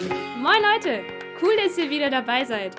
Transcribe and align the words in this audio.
Moin 0.00 0.62
Leute, 0.62 1.02
cool, 1.42 1.56
dass 1.56 1.76
ihr 1.76 1.90
wieder 1.90 2.08
dabei 2.08 2.44
seid. 2.44 2.76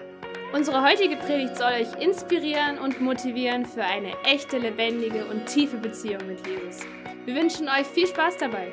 Unsere 0.54 0.82
heutige 0.82 1.18
Predigt 1.18 1.58
soll 1.58 1.74
euch 1.74 2.02
inspirieren 2.02 2.78
und 2.80 3.02
motivieren 3.02 3.66
für 3.66 3.84
eine 3.84 4.14
echte, 4.24 4.58
lebendige 4.58 5.26
und 5.26 5.46
tiefe 5.46 5.76
Beziehung 5.76 6.26
mit 6.28 6.48
Jesus. 6.48 6.80
Wir 7.26 7.36
wünschen 7.36 7.68
euch 7.68 7.86
viel 7.88 8.08
Spaß 8.08 8.38
dabei. 8.38 8.72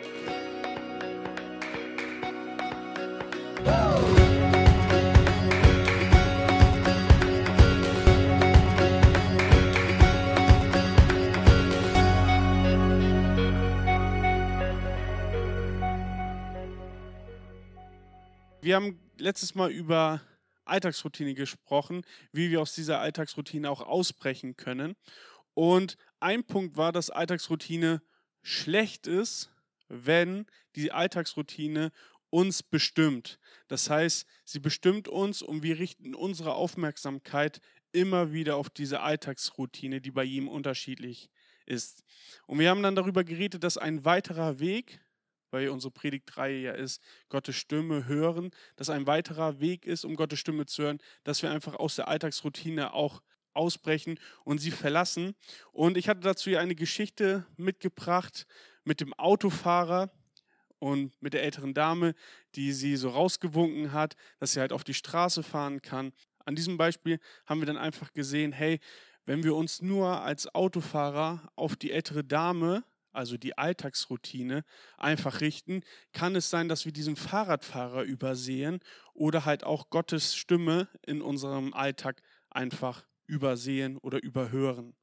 Wir 18.67 18.75
haben 18.75 18.99
letztes 19.17 19.55
Mal 19.55 19.71
über 19.71 20.21
Alltagsroutine 20.65 21.35
gesprochen, 21.35 22.03
wie 22.33 22.51
wir 22.51 22.61
aus 22.61 22.75
dieser 22.75 22.99
Alltagsroutine 22.99 23.71
auch 23.71 23.81
ausbrechen 23.81 24.57
können. 24.57 24.97
Und 25.55 25.97
ein 26.19 26.43
Punkt 26.43 26.77
war, 26.77 26.91
dass 26.91 27.09
Alltagsroutine 27.09 28.03
schlecht 28.43 29.07
ist, 29.07 29.53
wenn 29.87 30.47
die 30.75 30.91
Alltagsroutine 30.91 31.93
uns 32.31 32.65
bestimmt. 32.65 33.39
Das 33.69 33.89
heißt, 33.89 34.27
sie 34.45 34.59
bestimmt 34.59 35.07
uns 35.07 35.43
und 35.43 35.63
wir 35.63 35.79
richten 35.79 36.17
unsere 36.17 36.55
Aufmerksamkeit 36.55 37.61
immer 37.93 38.33
wieder 38.33 38.57
auf 38.57 38.69
diese 38.69 39.01
Alltagsroutine, 39.01 40.01
die 40.01 40.11
bei 40.11 40.25
jedem 40.25 40.49
unterschiedlich 40.49 41.31
ist. 41.67 42.03
Und 42.49 42.59
wir 42.59 42.71
haben 42.71 42.83
dann 42.83 42.97
darüber 42.97 43.23
geredet, 43.23 43.63
dass 43.63 43.79
ein 43.79 44.05
weiterer 44.05 44.59
Weg 44.59 44.99
weil 45.57 45.71
unsere 45.71 45.91
Predigtreihe 45.91 46.59
ja 46.59 46.73
ist, 46.73 47.03
Gottes 47.31 47.57
Stimme 47.57 48.07
hören, 48.07 48.51
dass 48.77 48.91
ein 48.91 49.07
weiterer 49.07 49.59
Weg 49.59 49.87
ist, 49.87 50.05
um 50.05 50.15
Gottes 50.15 50.39
Stimme 50.39 50.67
zu 50.67 50.83
hören, 50.83 50.99
dass 51.25 51.41
wir 51.41 51.51
einfach 51.51 51.77
aus 51.77 51.97
der 51.97 52.09
Alltagsroutine 52.09 52.93
auch 52.93 53.23
ausbrechen 53.55 54.21
und 54.45 54.59
sie 54.59 54.71
verlassen. 54.71 55.35
Und 55.73 55.97
ich 55.97 56.11
hatte 56.11 56.21
dazu 56.21 56.51
ja 56.51 56.61
eine 56.61 56.75
Geschichte 56.75 57.47
mitgebracht 57.57 58.47
mit 58.85 59.01
dem 59.01 59.15
Autofahrer 59.15 60.11
und 60.79 61.11
mit 61.23 61.33
der 61.33 61.43
älteren 61.43 61.73
Dame, 61.73 62.15
die 62.55 62.73
sie 62.73 62.97
so 62.97 63.09
rausgewunken 63.09 63.95
hat, 63.95 64.15
dass 64.41 64.53
sie 64.53 64.61
halt 64.61 64.75
auf 64.75 64.85
die 64.85 64.93
Straße 64.93 65.43
fahren 65.43 65.81
kann. 65.81 66.13
An 66.45 66.55
diesem 66.55 66.77
Beispiel 66.77 67.19
haben 67.47 67.63
wir 67.63 67.67
dann 67.67 67.79
einfach 67.79 68.13
gesehen, 68.13 68.53
hey, 68.53 68.79
wenn 69.25 69.43
wir 69.43 69.55
uns 69.55 69.81
nur 69.81 70.21
als 70.21 70.55
Autofahrer 70.55 71.51
auf 71.57 71.77
die 71.77 71.93
ältere 71.93 72.25
Dame 72.25 72.85
also 73.17 73.37
die 73.37 73.57
Alltagsroutine, 73.59 74.65
einfach 74.99 75.41
richten, 75.41 75.83
kann 76.13 76.37
es 76.37 76.51
sein, 76.51 76.69
dass 76.69 76.85
wir 76.85 76.93
diesen 76.93 77.17
Fahrradfahrer 77.17 78.03
übersehen 78.03 78.81
oder 79.15 79.45
halt 79.45 79.65
auch 79.65 79.91
Gottes 79.91 80.37
Stimme 80.37 80.89
in 81.07 81.23
unserem 81.23 81.75
Alltag 81.75 82.23
einfach 82.51 83.07
übersehen 83.27 83.97
oder 83.99 84.23
überhören. 84.23 84.95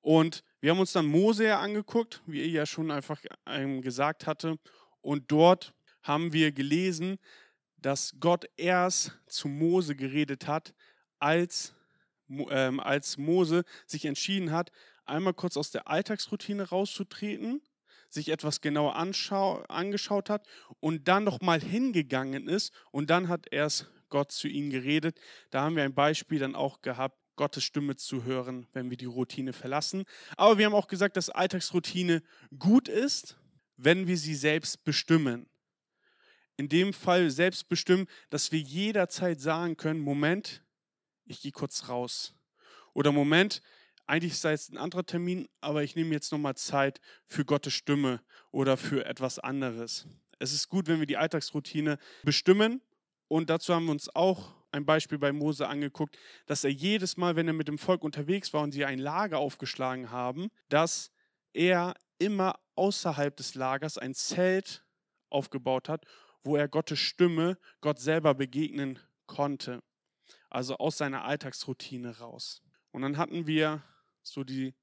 Und 0.00 0.44
wir 0.60 0.70
haben 0.70 0.80
uns 0.80 0.92
dann 0.92 1.06
Mose 1.06 1.56
angeguckt, 1.56 2.22
wie 2.26 2.40
er 2.40 2.48
ja 2.48 2.66
schon 2.66 2.90
einfach 2.90 3.20
gesagt 3.80 4.26
hatte. 4.26 4.58
Und 5.02 5.30
dort 5.30 5.74
haben 6.02 6.32
wir 6.32 6.52
gelesen, 6.52 7.18
dass 7.76 8.14
Gott 8.20 8.46
erst 8.56 9.18
zu 9.26 9.48
Mose 9.48 9.96
geredet 9.96 10.46
hat, 10.46 10.74
als, 11.18 11.74
ähm, 12.28 12.80
als 12.80 13.18
Mose 13.18 13.64
sich 13.86 14.04
entschieden 14.04 14.52
hat, 14.52 14.70
einmal 15.06 15.34
kurz 15.34 15.56
aus 15.56 15.70
der 15.70 15.88
Alltagsroutine 15.88 16.68
rauszutreten, 16.68 17.62
sich 18.08 18.28
etwas 18.28 18.60
genauer 18.60 18.96
angeschaut 18.96 20.30
hat 20.30 20.46
und 20.80 21.08
dann 21.08 21.24
nochmal 21.24 21.60
hingegangen 21.60 22.48
ist 22.48 22.72
und 22.90 23.10
dann 23.10 23.28
hat 23.28 23.46
erst 23.52 23.86
Gott 24.08 24.32
zu 24.32 24.48
ihnen 24.48 24.70
geredet. 24.70 25.20
Da 25.50 25.62
haben 25.62 25.76
wir 25.76 25.84
ein 25.84 25.94
Beispiel 25.94 26.40
dann 26.40 26.54
auch 26.54 26.82
gehabt, 26.82 27.16
Gottes 27.36 27.64
Stimme 27.64 27.96
zu 27.96 28.24
hören, 28.24 28.66
wenn 28.74 28.90
wir 28.90 28.98
die 28.98 29.06
Routine 29.06 29.54
verlassen. 29.54 30.04
Aber 30.36 30.58
wir 30.58 30.66
haben 30.66 30.74
auch 30.74 30.88
gesagt, 30.88 31.16
dass 31.16 31.30
Alltagsroutine 31.30 32.22
gut 32.58 32.88
ist, 32.88 33.38
wenn 33.78 34.06
wir 34.06 34.18
sie 34.18 34.34
selbst 34.34 34.84
bestimmen. 34.84 35.48
In 36.58 36.68
dem 36.68 36.92
Fall 36.92 37.30
selbst 37.30 37.68
bestimmen, 37.68 38.06
dass 38.28 38.52
wir 38.52 38.58
jederzeit 38.58 39.40
sagen 39.40 39.78
können, 39.78 40.00
Moment, 40.00 40.62
ich 41.24 41.40
gehe 41.40 41.52
kurz 41.52 41.88
raus. 41.88 42.34
Oder 42.92 43.12
Moment, 43.12 43.62
eigentlich 44.10 44.38
sei 44.38 44.52
es 44.52 44.68
ein 44.68 44.76
anderer 44.76 45.06
Termin, 45.06 45.48
aber 45.60 45.84
ich 45.84 45.94
nehme 45.94 46.10
jetzt 46.10 46.32
nochmal 46.32 46.56
Zeit 46.56 47.00
für 47.26 47.44
Gottes 47.44 47.74
Stimme 47.74 48.20
oder 48.50 48.76
für 48.76 49.06
etwas 49.06 49.38
anderes. 49.38 50.08
Es 50.40 50.52
ist 50.52 50.68
gut, 50.68 50.88
wenn 50.88 50.98
wir 50.98 51.06
die 51.06 51.16
Alltagsroutine 51.16 51.96
bestimmen 52.24 52.82
und 53.28 53.50
dazu 53.50 53.72
haben 53.72 53.84
wir 53.84 53.92
uns 53.92 54.12
auch 54.12 54.52
ein 54.72 54.84
Beispiel 54.84 55.18
bei 55.18 55.32
Mose 55.32 55.68
angeguckt, 55.68 56.18
dass 56.46 56.64
er 56.64 56.70
jedes 56.70 57.16
Mal, 57.16 57.36
wenn 57.36 57.46
er 57.46 57.52
mit 57.52 57.68
dem 57.68 57.78
Volk 57.78 58.02
unterwegs 58.02 58.52
war 58.52 58.62
und 58.62 58.72
sie 58.72 58.84
ein 58.84 58.98
Lager 58.98 59.38
aufgeschlagen 59.38 60.10
haben, 60.10 60.48
dass 60.68 61.12
er 61.52 61.94
immer 62.18 62.58
außerhalb 62.74 63.36
des 63.36 63.54
Lagers 63.54 63.96
ein 63.96 64.14
Zelt 64.14 64.84
aufgebaut 65.28 65.88
hat, 65.88 66.04
wo 66.42 66.56
er 66.56 66.66
Gottes 66.66 66.98
Stimme, 66.98 67.58
Gott 67.80 68.00
selber 68.00 68.34
begegnen 68.34 68.98
konnte. 69.26 69.82
Also 70.48 70.78
aus 70.78 70.98
seiner 70.98 71.24
Alltagsroutine 71.24 72.18
raus. 72.18 72.60
Und 72.90 73.02
dann 73.02 73.16
hatten 73.16 73.46
wir 73.46 73.84
so 74.22 74.44
die 74.44 74.74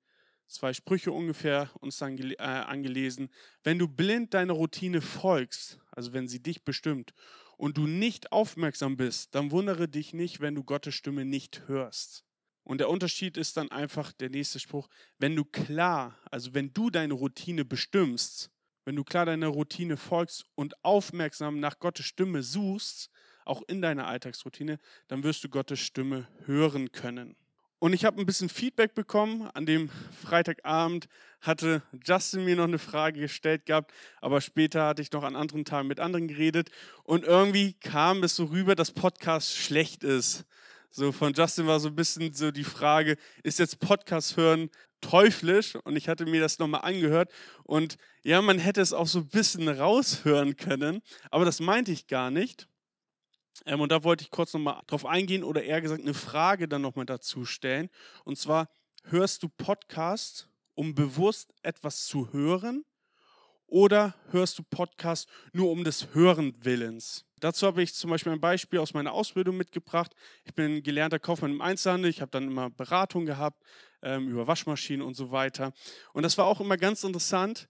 zwei 0.47 0.73
Sprüche 0.73 1.11
ungefähr 1.11 1.69
uns 1.79 1.97
dann 1.97 2.17
äh, 2.17 2.37
angelesen. 2.37 3.29
Wenn 3.63 3.79
du 3.79 3.87
blind 3.87 4.33
deiner 4.33 4.53
Routine 4.53 5.01
folgst, 5.01 5.79
also 5.91 6.13
wenn 6.13 6.27
sie 6.27 6.41
dich 6.41 6.63
bestimmt, 6.63 7.13
und 7.57 7.77
du 7.77 7.87
nicht 7.87 8.31
aufmerksam 8.31 8.97
bist, 8.97 9.33
dann 9.33 9.51
wundere 9.51 9.87
dich 9.87 10.13
nicht, 10.13 10.39
wenn 10.39 10.55
du 10.55 10.63
Gottes 10.63 10.93
Stimme 10.93 11.25
nicht 11.25 11.67
hörst. 11.67 12.23
Und 12.63 12.79
der 12.79 12.89
Unterschied 12.89 13.37
ist 13.37 13.57
dann 13.57 13.71
einfach 13.71 14.11
der 14.11 14.29
nächste 14.29 14.59
Spruch, 14.59 14.89
wenn 15.17 15.35
du 15.35 15.43
klar, 15.43 16.19
also 16.29 16.53
wenn 16.53 16.73
du 16.73 16.89
deine 16.89 17.13
Routine 17.13 17.65
bestimmst, 17.65 18.51
wenn 18.85 18.95
du 18.95 19.03
klar 19.03 19.25
deiner 19.25 19.47
Routine 19.47 19.97
folgst 19.97 20.45
und 20.55 20.83
aufmerksam 20.83 21.59
nach 21.59 21.79
Gottes 21.79 22.05
Stimme 22.05 22.43
suchst, 22.43 23.09
auch 23.45 23.61
in 23.67 23.81
deiner 23.81 24.07
Alltagsroutine, 24.07 24.79
dann 25.07 25.23
wirst 25.23 25.43
du 25.43 25.49
Gottes 25.49 25.79
Stimme 25.79 26.27
hören 26.45 26.91
können. 26.91 27.35
Und 27.79 27.93
ich 27.93 28.05
habe 28.05 28.19
ein 28.19 28.25
bisschen 28.25 28.49
Feedback 28.49 28.95
bekommen. 28.95 29.49
An 29.53 29.65
dem 29.65 29.89
Freitagabend 30.23 31.07
hatte 31.41 31.83
Justin 32.03 32.45
mir 32.45 32.55
noch 32.55 32.63
eine 32.63 32.79
Frage 32.79 33.19
gestellt 33.19 33.65
gehabt, 33.67 33.91
aber 34.19 34.41
später 34.41 34.85
hatte 34.85 35.01
ich 35.01 35.11
noch 35.11 35.23
an 35.23 35.35
anderen 35.35 35.65
Tagen 35.65 35.87
mit 35.87 35.99
anderen 35.99 36.27
geredet. 36.27 36.69
Und 37.03 37.23
irgendwie 37.23 37.73
kam 37.73 38.23
es 38.23 38.35
so 38.35 38.45
rüber, 38.45 38.75
dass 38.75 38.91
Podcast 38.91 39.55
schlecht 39.55 40.03
ist. 40.03 40.45
So 40.89 41.11
von 41.11 41.33
Justin 41.33 41.67
war 41.67 41.79
so 41.79 41.89
ein 41.89 41.95
bisschen 41.95 42.33
so 42.33 42.49
die 42.49 42.63
Frage, 42.63 43.17
ist 43.43 43.59
jetzt 43.59 43.79
Podcast 43.79 44.37
hören 44.37 44.71
teuflisch? 45.01 45.75
Und 45.83 45.95
ich 45.95 46.09
hatte 46.09 46.25
mir 46.25 46.41
das 46.41 46.57
nochmal 46.57 46.81
angehört. 46.81 47.31
Und 47.63 47.97
ja, 48.23 48.41
man 48.41 48.57
hätte 48.57 48.81
es 48.81 48.93
auch 48.93 49.05
so 49.05 49.19
ein 49.19 49.27
bisschen 49.27 49.69
raushören 49.69 50.55
können, 50.55 51.01
aber 51.29 51.45
das 51.45 51.59
meinte 51.59 51.91
ich 51.91 52.07
gar 52.07 52.31
nicht. 52.31 52.67
Ähm, 53.65 53.81
und 53.81 53.91
da 53.91 54.03
wollte 54.03 54.23
ich 54.23 54.31
kurz 54.31 54.53
nochmal 54.53 54.81
drauf 54.87 55.05
eingehen 55.05 55.43
oder 55.43 55.63
eher 55.63 55.81
gesagt 55.81 56.01
eine 56.01 56.13
Frage 56.13 56.67
dann 56.67 56.81
nochmal 56.81 57.05
dazu 57.05 57.45
stellen. 57.45 57.89
Und 58.23 58.37
zwar, 58.37 58.69
hörst 59.03 59.43
du 59.43 59.49
Podcast, 59.49 60.49
um 60.75 60.93
bewusst 60.95 61.53
etwas 61.63 62.05
zu 62.05 62.31
hören? 62.33 62.85
Oder 63.69 64.15
hörst 64.31 64.57
du 64.59 64.63
Podcast 64.63 65.27
nur 65.51 65.69
um 65.71 65.83
des 65.83 66.13
Hören 66.13 66.55
Willens? 66.63 67.25
Dazu 67.39 67.67
habe 67.67 67.83
ich 67.83 67.93
zum 67.93 68.09
Beispiel 68.09 68.31
ein 68.31 68.39
Beispiel 68.39 68.79
aus 68.79 68.93
meiner 68.93 69.11
Ausbildung 69.11 69.57
mitgebracht. 69.57 70.13
Ich 70.45 70.53
bin 70.55 70.81
gelernter 70.81 71.19
Kaufmann 71.19 71.51
im 71.51 71.61
Einzelhandel. 71.61 72.09
Ich 72.09 72.21
habe 72.21 72.31
dann 72.31 72.47
immer 72.47 72.69
Beratung 72.69 73.25
gehabt 73.25 73.61
ähm, 74.01 74.29
über 74.29 74.47
Waschmaschinen 74.47 75.05
und 75.05 75.15
so 75.15 75.31
weiter. 75.31 75.73
Und 76.13 76.23
das 76.23 76.37
war 76.37 76.45
auch 76.45 76.61
immer 76.61 76.77
ganz 76.77 77.03
interessant, 77.03 77.67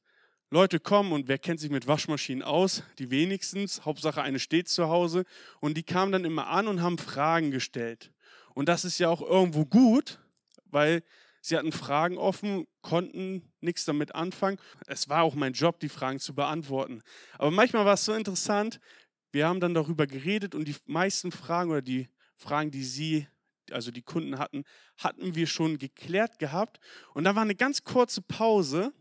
Leute 0.50 0.80
kommen 0.80 1.12
und 1.12 1.28
wer 1.28 1.38
kennt 1.38 1.60
sich 1.60 1.70
mit 1.70 1.88
Waschmaschinen 1.88 2.42
aus? 2.42 2.84
Die 3.00 3.12
wenigstens. 3.12 3.84
Hauptsache 3.84 4.22
eine 4.22 4.40
steht 4.40 4.70
zu 4.70 4.88
Hause. 4.88 5.26
Und 5.60 5.76
die 5.76 5.84
kamen 5.84 6.14
dann 6.14 6.24
immer 6.24 6.48
an 6.48 6.70
und 6.70 6.82
haben 6.82 6.98
Fragen 6.98 7.52
gestellt. 7.52 8.14
Und 8.54 8.70
das 8.70 8.86
ist 8.86 8.98
ja 8.98 9.10
auch 9.10 9.22
irgendwo 9.22 9.66
gut, 9.66 10.20
weil 10.66 11.04
sie 11.42 11.58
hatten 11.58 11.74
Fragen 11.74 12.18
offen, 12.18 12.66
konnten 12.82 13.52
nichts 13.60 13.84
damit 13.84 14.16
anfangen. 14.16 14.58
Es 14.88 15.10
war 15.10 15.24
auch 15.24 15.36
mein 15.36 15.52
Job, 15.52 15.82
die 15.82 15.90
Fragen 15.90 16.20
zu 16.20 16.34
beantworten. 16.34 17.02
Aber 17.38 17.52
manchmal 17.52 17.84
war 17.84 17.96
es 17.96 18.06
so 18.06 18.14
interessant. 18.14 18.80
Wir 19.34 19.48
haben 19.48 19.60
dann 19.60 19.74
darüber 19.74 20.08
geredet 20.08 20.56
und 20.56 20.66
die 20.66 20.76
meisten 20.86 21.34
Fragen 21.34 21.72
oder 21.72 21.82
die 21.82 22.08
Fragen, 22.38 22.72
die 22.72 22.86
sie 22.86 23.28
also 23.72 23.92
die 23.92 24.02
Kunden 24.02 24.40
hatten, 24.40 24.64
hatten 24.98 25.36
wir 25.36 25.46
schon 25.46 25.78
geklärt 25.78 26.40
gehabt. 26.40 26.80
Und 27.14 27.26
da 27.26 27.36
war 27.36 27.42
eine 27.42 27.56
ganz 27.56 27.84
kurze 27.84 28.22
Pause 28.22 28.94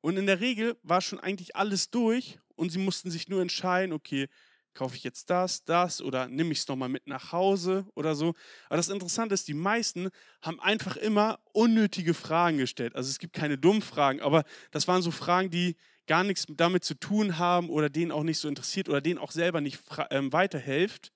und 0.00 0.16
in 0.16 0.26
der 0.26 0.40
Regel 0.40 0.76
war 0.82 1.00
schon 1.00 1.20
eigentlich 1.20 1.56
alles 1.56 1.90
durch 1.90 2.38
und 2.56 2.70
sie 2.70 2.78
mussten 2.78 3.10
sich 3.10 3.28
nur 3.28 3.42
entscheiden, 3.42 3.92
okay, 3.92 4.28
kaufe 4.74 4.96
ich 4.96 5.04
jetzt 5.04 5.30
das, 5.30 5.64
das 5.64 6.00
oder 6.00 6.28
nehme 6.28 6.52
ich 6.52 6.60
es 6.60 6.68
nochmal 6.68 6.88
mit 6.88 7.06
nach 7.06 7.32
Hause 7.32 7.86
oder 7.94 8.14
so. 8.14 8.34
Aber 8.68 8.76
das 8.76 8.88
Interessante 8.88 9.34
ist, 9.34 9.48
die 9.48 9.54
meisten 9.54 10.10
haben 10.42 10.60
einfach 10.60 10.96
immer 10.96 11.40
unnötige 11.52 12.14
Fragen 12.14 12.58
gestellt. 12.58 12.94
Also 12.94 13.10
es 13.10 13.18
gibt 13.18 13.32
keine 13.32 13.58
dummen 13.58 13.82
Fragen, 13.82 14.20
aber 14.20 14.44
das 14.70 14.86
waren 14.88 15.02
so 15.02 15.10
Fragen, 15.10 15.50
die 15.50 15.76
gar 16.06 16.24
nichts 16.24 16.46
damit 16.48 16.84
zu 16.84 16.94
tun 16.94 17.38
haben 17.38 17.68
oder 17.68 17.90
denen 17.90 18.12
auch 18.12 18.22
nicht 18.22 18.38
so 18.38 18.48
interessiert 18.48 18.88
oder 18.88 19.00
denen 19.00 19.18
auch 19.18 19.32
selber 19.32 19.60
nicht 19.60 19.80
ähm, 20.10 20.32
weiterhilft. 20.32 21.12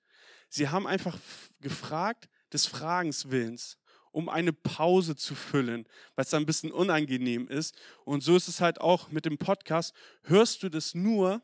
Sie 0.49 0.69
haben 0.69 0.87
einfach 0.87 1.17
gefragt 1.59 2.29
des 2.53 2.65
Fragens 2.65 3.29
Willens, 3.29 3.77
um 4.15 4.29
eine 4.29 4.53
Pause 4.53 5.17
zu 5.17 5.35
füllen, 5.35 5.85
weil 6.15 6.23
es 6.23 6.33
ein 6.33 6.45
bisschen 6.45 6.71
unangenehm 6.71 7.49
ist. 7.49 7.75
Und 8.05 8.23
so 8.23 8.37
ist 8.37 8.47
es 8.47 8.61
halt 8.61 8.79
auch 8.79 9.11
mit 9.11 9.25
dem 9.25 9.37
Podcast. 9.37 9.93
Hörst 10.23 10.63
du 10.63 10.69
das 10.69 10.95
nur 10.95 11.41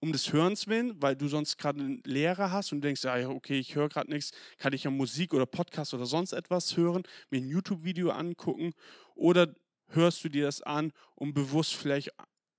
um 0.00 0.10
des 0.10 0.32
Hörens 0.32 0.68
willen, 0.68 1.00
weil 1.02 1.16
du 1.16 1.28
sonst 1.28 1.58
gerade 1.58 1.80
einen 1.80 2.02
Lehrer 2.06 2.50
hast 2.50 2.72
und 2.72 2.80
denkst, 2.80 3.04
ja, 3.04 3.28
okay, 3.28 3.58
ich 3.58 3.74
höre 3.74 3.90
gerade 3.90 4.10
nichts, 4.10 4.30
kann 4.56 4.72
ich 4.72 4.84
ja 4.84 4.90
Musik 4.90 5.34
oder 5.34 5.44
Podcast 5.44 5.92
oder 5.92 6.06
sonst 6.06 6.32
etwas 6.32 6.78
hören, 6.78 7.02
mir 7.28 7.42
ein 7.42 7.48
YouTube-Video 7.48 8.08
angucken 8.08 8.72
oder 9.14 9.54
hörst 9.88 10.24
du 10.24 10.30
dir 10.30 10.46
das 10.46 10.62
an, 10.62 10.94
um 11.14 11.34
bewusst 11.34 11.74
vielleicht 11.74 12.10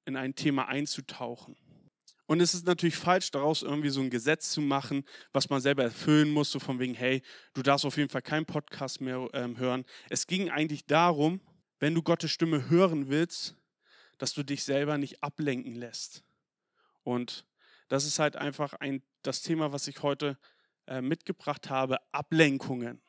in 0.06 0.16
ein 0.16 0.36
Thema 0.36 0.68
einzutauchen. 0.68 1.56
Und 2.28 2.42
es 2.42 2.54
ist 2.54 2.66
natürlich 2.66 2.98
falsch, 2.98 3.32
daraus 3.32 3.64
irgendwie 3.64 3.90
so 3.90 4.02
ein 4.02 4.10
Gesetz 4.10 4.52
zu 4.52 4.62
machen, 4.62 5.06
was 5.32 5.50
man 5.50 5.62
selber 5.62 5.84
erfüllen 5.84 6.30
muss, 6.30 6.52
so 6.52 6.60
von 6.60 6.78
wegen, 6.78 6.94
hey, 6.94 7.22
du 7.54 7.64
darfst 7.64 7.86
auf 7.86 7.98
jeden 7.98 8.10
Fall 8.10 8.22
keinen 8.22 8.46
Podcast 8.46 9.00
mehr 9.02 9.30
ähm, 9.34 9.58
hören. 9.58 9.86
Es 10.10 10.28
ging 10.28 10.50
eigentlich 10.50 10.86
darum, 10.86 11.40
wenn 11.80 11.96
du 11.96 12.04
Gottes 12.04 12.32
Stimme 12.32 12.70
hören 12.70 13.08
willst, 13.08 13.56
dass 14.18 14.34
du 14.34 14.44
dich 14.44 14.64
selber 14.64 14.98
nicht 14.98 15.24
ablenken 15.24 15.76
lässt. 15.76 16.24
Und 17.04 17.46
das 17.88 18.06
ist 18.06 18.20
halt 18.20 18.36
einfach 18.36 18.74
ein, 18.74 19.02
das 19.22 19.42
Thema, 19.42 19.72
was 19.72 19.88
ich 19.88 20.04
heute 20.04 20.38
äh, 20.88 21.02
mitgebracht 21.02 21.70
habe, 21.70 21.98
Ablenkungen. 22.12 23.02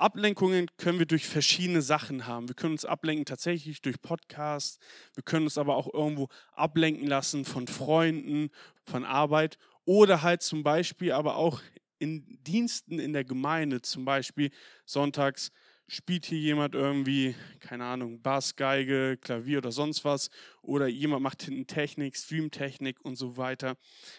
Ablenkungen 0.00 0.68
können 0.78 0.98
wir 0.98 1.06
durch 1.06 1.26
verschiedene 1.26 1.82
Sachen 1.82 2.26
haben. 2.26 2.48
Wir 2.48 2.54
können 2.54 2.72
uns 2.72 2.84
ablenken 2.84 3.26
tatsächlich 3.26 3.82
durch 3.82 4.00
Podcasts. 4.00 4.78
Wir 5.14 5.22
können 5.22 5.44
uns 5.44 5.58
aber 5.58 5.76
auch 5.76 5.92
irgendwo 5.92 6.28
ablenken 6.52 7.06
lassen 7.06 7.44
von 7.44 7.66
Freunden, 7.66 8.50
von 8.84 9.04
Arbeit 9.04 9.58
oder 9.84 10.22
halt 10.22 10.42
zum 10.42 10.62
Beispiel 10.62 11.12
aber 11.12 11.36
auch 11.36 11.60
in 11.98 12.38
Diensten 12.46 12.98
in 12.98 13.12
der 13.12 13.24
Gemeinde. 13.24 13.82
Zum 13.82 14.04
Beispiel 14.04 14.50
sonntags 14.86 15.52
spielt 15.86 16.24
hier 16.24 16.38
jemand 16.38 16.74
irgendwie, 16.74 17.34
keine 17.58 17.84
Ahnung, 17.84 18.22
Bass, 18.22 18.56
Geige, 18.56 19.18
Klavier 19.20 19.58
oder 19.58 19.72
sonst 19.72 20.04
was. 20.04 20.30
Oder 20.62 20.86
jemand 20.86 21.22
macht 21.22 21.42
hinten 21.42 21.66
Technik, 21.66 22.16
Streamtechnik 22.16 23.04
und 23.04 23.16
so 23.16 23.36
weiter. 23.36 23.76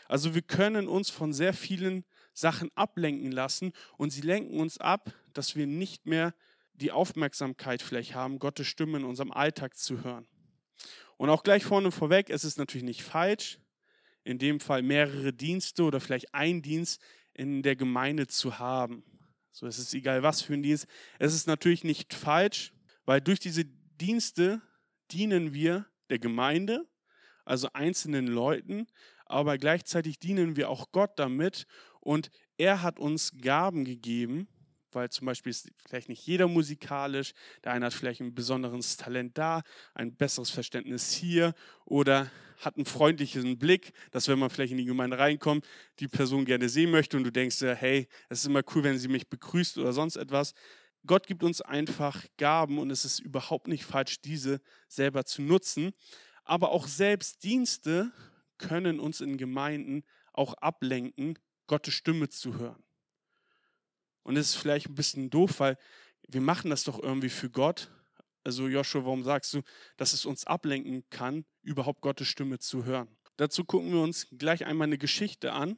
Also 0.07 0.35
wir 0.35 0.41
können 0.41 0.87
uns 0.87 1.09
von 1.09 1.33
sehr 1.33 1.53
vielen 1.53 2.03
Sachen 2.33 2.69
ablenken 2.75 3.31
lassen 3.31 3.73
und 3.97 4.11
sie 4.11 4.21
lenken 4.21 4.59
uns 4.59 4.77
ab, 4.77 5.13
dass 5.33 5.55
wir 5.55 5.67
nicht 5.67 6.05
mehr 6.05 6.33
die 6.73 6.91
Aufmerksamkeit 6.91 7.81
vielleicht 7.81 8.15
haben, 8.15 8.39
Gottes 8.39 8.67
Stimme 8.67 8.97
in 8.97 9.03
unserem 9.03 9.31
Alltag 9.31 9.77
zu 9.77 10.03
hören. 10.03 10.27
Und 11.17 11.29
auch 11.29 11.43
gleich 11.43 11.63
vorne 11.63 11.91
vorweg, 11.91 12.29
es 12.29 12.43
ist 12.43 12.57
natürlich 12.57 12.85
nicht 12.85 13.03
falsch, 13.03 13.59
in 14.23 14.39
dem 14.39 14.59
Fall 14.59 14.81
mehrere 14.81 15.33
Dienste 15.33 15.83
oder 15.83 15.99
vielleicht 15.99 16.33
ein 16.33 16.61
Dienst 16.61 17.01
in 17.33 17.61
der 17.61 17.75
Gemeinde 17.75 18.27
zu 18.27 18.59
haben. 18.59 19.03
So 19.51 19.67
es 19.67 19.77
ist 19.77 19.93
egal, 19.93 20.23
was 20.23 20.41
für 20.41 20.53
ein 20.53 20.63
Dienst. 20.63 20.87
Es 21.19 21.33
ist 21.33 21.47
natürlich 21.47 21.83
nicht 21.83 22.13
falsch, 22.13 22.73
weil 23.05 23.21
durch 23.21 23.39
diese 23.39 23.65
Dienste 23.65 24.61
dienen 25.11 25.53
wir 25.53 25.85
der 26.09 26.19
Gemeinde, 26.19 26.87
also 27.45 27.67
einzelnen 27.73 28.27
Leuten, 28.27 28.87
aber 29.25 29.57
gleichzeitig 29.57 30.19
dienen 30.19 30.55
wir 30.55 30.69
auch 30.69 30.91
Gott 30.91 31.17
damit 31.17 31.67
und 32.01 32.29
er 32.57 32.81
hat 32.81 32.99
uns 32.99 33.31
Gaben 33.41 33.85
gegeben, 33.85 34.47
weil 34.91 35.09
zum 35.09 35.25
Beispiel 35.25 35.51
ist 35.51 35.71
vielleicht 35.87 36.09
nicht 36.09 36.25
jeder 36.25 36.47
musikalisch, 36.47 37.33
der 37.63 37.71
eine 37.71 37.85
hat 37.85 37.93
vielleicht 37.93 38.19
ein 38.19 38.35
besonderes 38.35 38.97
Talent 38.97 39.37
da, 39.37 39.61
ein 39.93 40.15
besseres 40.15 40.49
Verständnis 40.49 41.13
hier 41.13 41.53
oder 41.85 42.29
hat 42.57 42.75
einen 42.75 42.85
freundlichen 42.85 43.57
Blick, 43.57 43.93
dass 44.11 44.27
wenn 44.27 44.37
man 44.37 44.49
vielleicht 44.49 44.71
in 44.71 44.77
die 44.77 44.85
Gemeinde 44.85 45.17
reinkommt, 45.17 45.65
die 45.99 46.07
Person 46.07 46.45
gerne 46.45 46.69
sehen 46.69 46.91
möchte 46.91 47.17
und 47.17 47.23
du 47.23 47.31
denkst, 47.31 47.61
hey, 47.61 48.07
es 48.29 48.39
ist 48.39 48.45
immer 48.45 48.61
cool, 48.75 48.83
wenn 48.83 48.99
sie 48.99 49.07
mich 49.07 49.29
begrüßt 49.29 49.77
oder 49.77 49.93
sonst 49.93 50.17
etwas. 50.17 50.53
Gott 51.05 51.25
gibt 51.25 51.43
uns 51.43 51.61
einfach 51.61 52.25
Gaben 52.37 52.77
und 52.77 52.91
es 52.91 53.05
ist 53.05 53.19
überhaupt 53.19 53.67
nicht 53.67 53.85
falsch, 53.85 54.21
diese 54.21 54.61
selber 54.87 55.25
zu 55.25 55.41
nutzen. 55.41 55.93
Aber 56.43 56.71
auch 56.71 56.87
selbst 56.87 57.43
Dienste 57.43 58.11
können 58.59 58.99
uns 58.99 59.21
in 59.21 59.37
Gemeinden 59.37 60.03
auch 60.33 60.53
ablenken, 60.55 61.39
Gottes 61.71 61.93
Stimme 61.93 62.27
zu 62.27 62.59
hören. 62.59 62.83
Und 64.23 64.35
es 64.35 64.49
ist 64.49 64.55
vielleicht 64.55 64.89
ein 64.89 64.95
bisschen 64.95 65.29
doof, 65.29 65.61
weil 65.61 65.77
wir 66.27 66.41
machen 66.41 66.69
das 66.69 66.83
doch 66.83 67.01
irgendwie 67.01 67.29
für 67.29 67.49
Gott. 67.49 67.89
Also 68.43 68.67
Joshua, 68.67 69.05
warum 69.05 69.23
sagst 69.23 69.53
du, 69.53 69.61
dass 69.95 70.11
es 70.11 70.25
uns 70.25 70.45
ablenken 70.45 71.05
kann, 71.09 71.45
überhaupt 71.61 72.01
Gottes 72.01 72.27
Stimme 72.27 72.59
zu 72.59 72.83
hören? 72.83 73.07
Dazu 73.37 73.63
gucken 73.63 73.93
wir 73.93 74.01
uns 74.01 74.27
gleich 74.37 74.65
einmal 74.65 74.87
eine 74.87 74.97
Geschichte 74.97 75.53
an. 75.53 75.77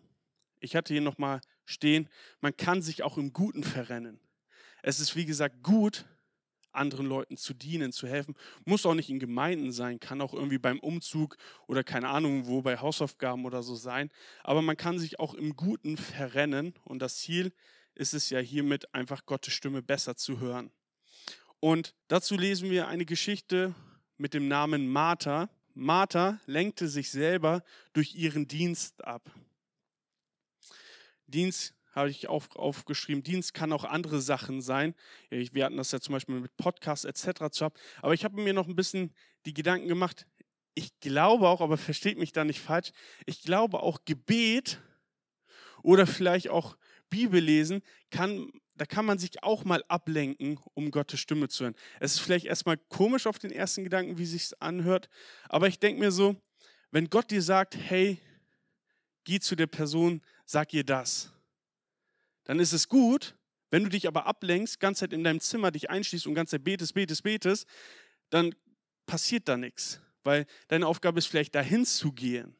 Ich 0.61 0.75
hatte 0.75 0.95
hier 0.95 1.01
nochmal 1.01 1.41
stehen, 1.63 2.09
man 2.41 2.57
kann 2.57 2.81
sich 2.81 3.03
auch 3.03 3.19
im 3.19 3.31
Guten 3.31 3.63
verrennen. 3.63 4.19
Es 4.81 4.99
ist 4.99 5.15
wie 5.15 5.25
gesagt 5.25 5.61
gut, 5.61 6.07
anderen 6.75 7.05
Leuten 7.05 7.37
zu 7.37 7.53
dienen, 7.53 7.91
zu 7.91 8.07
helfen. 8.07 8.35
Muss 8.65 8.85
auch 8.85 8.93
nicht 8.93 9.09
in 9.09 9.19
Gemeinden 9.19 9.71
sein, 9.71 9.99
kann 9.99 10.21
auch 10.21 10.33
irgendwie 10.33 10.57
beim 10.57 10.79
Umzug 10.79 11.37
oder 11.67 11.83
keine 11.83 12.09
Ahnung 12.09 12.47
wo, 12.47 12.61
bei 12.61 12.77
Hausaufgaben 12.77 13.45
oder 13.45 13.63
so 13.63 13.75
sein. 13.75 14.09
Aber 14.43 14.61
man 14.61 14.77
kann 14.77 14.99
sich 14.99 15.19
auch 15.19 15.33
im 15.33 15.55
Guten 15.55 15.97
verrennen 15.97 16.73
und 16.83 17.01
das 17.01 17.17
Ziel 17.17 17.53
ist 17.95 18.13
es 18.13 18.29
ja 18.29 18.39
hiermit 18.39 18.93
einfach 18.93 19.25
Gottes 19.25 19.53
Stimme 19.53 19.81
besser 19.81 20.15
zu 20.15 20.39
hören. 20.39 20.71
Und 21.59 21.93
dazu 22.07 22.35
lesen 22.35 22.69
wir 22.69 22.87
eine 22.87 23.05
Geschichte 23.05 23.73
mit 24.17 24.33
dem 24.33 24.47
Namen 24.47 24.87
Martha. 24.87 25.49
Martha 25.73 26.39
lenkte 26.45 26.87
sich 26.87 27.09
selber 27.09 27.63
durch 27.93 28.15
ihren 28.15 28.47
Dienst 28.47 29.03
ab. 29.05 29.31
Dienst 31.27 31.73
habe 31.93 32.09
ich 32.09 32.27
auf, 32.27 32.55
aufgeschrieben. 32.55 33.23
Dienst 33.23 33.53
kann 33.53 33.71
auch 33.71 33.83
andere 33.83 34.19
Sachen 34.19 34.61
sein. 34.61 34.95
Wir 35.29 35.65
hatten 35.65 35.77
das 35.77 35.91
ja 35.91 35.99
zum 35.99 36.13
Beispiel 36.13 36.39
mit 36.39 36.57
Podcasts 36.57 37.05
etc. 37.05 37.49
zu 37.51 37.65
haben. 37.65 37.75
Aber 38.01 38.13
ich 38.13 38.25
habe 38.25 38.41
mir 38.41 38.53
noch 38.53 38.67
ein 38.67 38.75
bisschen 38.75 39.13
die 39.45 39.53
Gedanken 39.53 39.87
gemacht. 39.87 40.25
Ich 40.75 40.99
glaube 40.99 41.47
auch, 41.47 41.61
aber 41.61 41.77
versteht 41.77 42.17
mich 42.17 42.31
da 42.31 42.43
nicht 42.43 42.59
falsch, 42.59 42.91
ich 43.27 43.43
glaube 43.43 43.81
auch 43.83 44.05
Gebet 44.05 44.81
oder 45.83 46.07
vielleicht 46.07 46.49
auch 46.49 46.77
Bibel 47.09 47.39
lesen, 47.39 47.83
kann, 48.09 48.51
da 48.73 48.85
kann 48.85 49.05
man 49.05 49.19
sich 49.19 49.43
auch 49.43 49.65
mal 49.65 49.83
ablenken, 49.87 50.59
um 50.73 50.89
Gottes 50.89 51.19
Stimme 51.19 51.47
zu 51.47 51.65
hören. 51.65 51.75
Es 51.99 52.13
ist 52.13 52.21
vielleicht 52.21 52.47
erstmal 52.47 52.77
komisch 52.77 53.27
auf 53.27 53.37
den 53.37 53.51
ersten 53.51 53.83
Gedanken, 53.83 54.17
wie 54.17 54.25
sich 54.25 54.49
anhört, 54.59 55.09
aber 55.47 55.67
ich 55.67 55.79
denke 55.79 55.99
mir 55.99 56.11
so, 56.11 56.41
wenn 56.89 57.09
Gott 57.09 57.29
dir 57.29 57.43
sagt, 57.43 57.77
hey, 57.77 58.19
geh 59.25 59.39
zu 59.39 59.55
der 59.55 59.67
Person, 59.67 60.21
sag 60.45 60.73
ihr 60.73 60.83
das, 60.83 61.31
dann 62.43 62.59
ist 62.59 62.73
es 62.73 62.87
gut. 62.87 63.35
Wenn 63.71 63.83
du 63.83 63.89
dich 63.89 64.07
aber 64.07 64.27
ablenkst, 64.27 64.79
ganz 64.79 64.99
Zeit 64.99 65.13
in 65.13 65.23
deinem 65.23 65.39
Zimmer 65.39 65.71
dich 65.71 65.89
einschließt 65.89 66.27
und 66.27 66.35
ganz 66.35 66.51
Zeit 66.51 66.63
betest, 66.63 66.93
betest, 66.93 67.23
betest, 67.23 67.67
dann 68.29 68.53
passiert 69.05 69.47
da 69.47 69.57
nichts, 69.57 69.99
weil 70.23 70.45
deine 70.67 70.87
Aufgabe 70.87 71.19
ist 71.19 71.25
vielleicht 71.25 71.55
dahin 71.55 71.85
zu 71.85 72.11
gehen. 72.11 72.55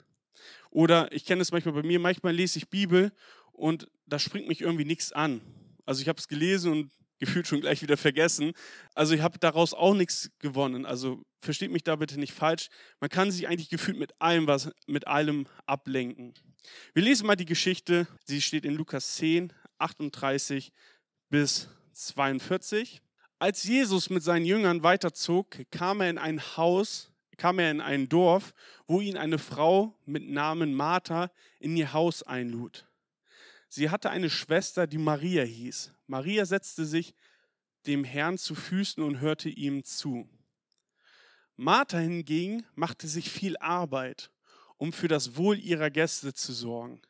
Oder 0.72 1.12
ich 1.12 1.26
kenne 1.26 1.42
es 1.42 1.52
manchmal 1.52 1.76
bei 1.76 1.84
mir, 1.84 2.00
manchmal 2.00 2.34
lese 2.34 2.58
ich 2.58 2.70
Bibel 2.70 3.12
und 3.52 3.88
da 4.08 4.18
springt 4.18 4.48
mich 4.48 4.62
irgendwie 4.62 4.86
nichts 4.86 5.12
an. 5.12 5.42
Also 5.86 6.02
ich 6.02 6.08
habe 6.08 6.20
es 6.20 6.28
gelesen 6.28 6.72
und 6.72 6.92
gefühlt 7.20 7.48
schon 7.48 7.62
gleich 7.62 7.82
wieder 7.82 7.96
vergessen. 7.96 8.52
Also 8.96 9.14
ich 9.14 9.22
habe 9.22 9.40
daraus 9.40 9.74
auch 9.74 9.94
nichts 9.94 10.32
gewonnen. 10.40 10.86
Also 10.86 11.24
versteht 11.40 11.72
mich 11.72 11.84
da 11.84 11.96
bitte 11.96 12.20
nicht 12.20 12.34
falsch. 12.34 12.68
Man 13.00 13.10
kann 13.10 13.32
sich 13.32 13.48
eigentlich 13.48 13.70
gefühlt 13.70 13.98
mit 13.98 14.20
allem 14.20 14.48
was 14.48 14.72
mit 14.88 15.08
allem 15.08 15.46
ablenken. 15.66 16.34
Wir 16.94 17.04
lesen 17.04 17.28
mal 17.28 17.36
die 17.36 17.46
Geschichte. 17.46 18.08
Sie 18.26 18.42
steht 18.42 18.66
in 18.66 18.74
Lukas 18.74 19.16
10, 19.16 19.54
38 19.84 20.72
bis 21.30 21.68
42. 21.94 23.02
Als 23.40 23.64
Jesus 23.64 24.10
mit 24.10 24.24
seinen 24.24 24.46
Jüngern 24.46 24.84
weiterzog, 24.84 25.58
kam 25.70 26.02
er 26.02 26.10
in 26.10 26.18
ein 26.18 26.42
Haus, 26.58 27.12
kam 27.38 27.60
er 27.60 27.72
in 27.72 27.82
ein 27.82 28.08
Dorf, 28.08 28.54
wo 28.88 29.02
ihn 29.02 29.18
eine 29.18 29.38
Frau 29.38 29.94
mit 30.06 30.30
Namen 30.30 30.74
Martha 30.74 31.30
in 31.60 31.76
ihr 31.76 31.92
Haus 31.94 32.24
einlud. 32.24 32.88
Sie 33.68 33.90
hatte 33.90 34.12
eine 34.12 34.30
Schwester, 34.30 34.88
die 34.88 34.98
Maria 34.98 35.44
hieß. 35.44 35.92
Maria 36.08 36.46
setzte 36.46 36.86
sich 36.86 37.14
dem 37.86 38.04
Herrn 38.04 38.38
zu 38.38 38.56
Füßen 38.56 39.04
und 39.04 39.20
hörte 39.20 39.50
ihm 39.50 39.84
zu. 39.84 40.30
Martha 41.56 41.98
hingegen 41.98 42.66
machte 42.76 43.08
sich 43.08 43.30
viel 43.30 43.58
Arbeit, 43.58 44.32
um 44.78 44.94
für 44.94 45.08
das 45.08 45.36
Wohl 45.36 45.60
ihrer 45.60 45.90
Gäste 45.90 46.34
zu 46.34 46.54
sorgen. 46.54 47.02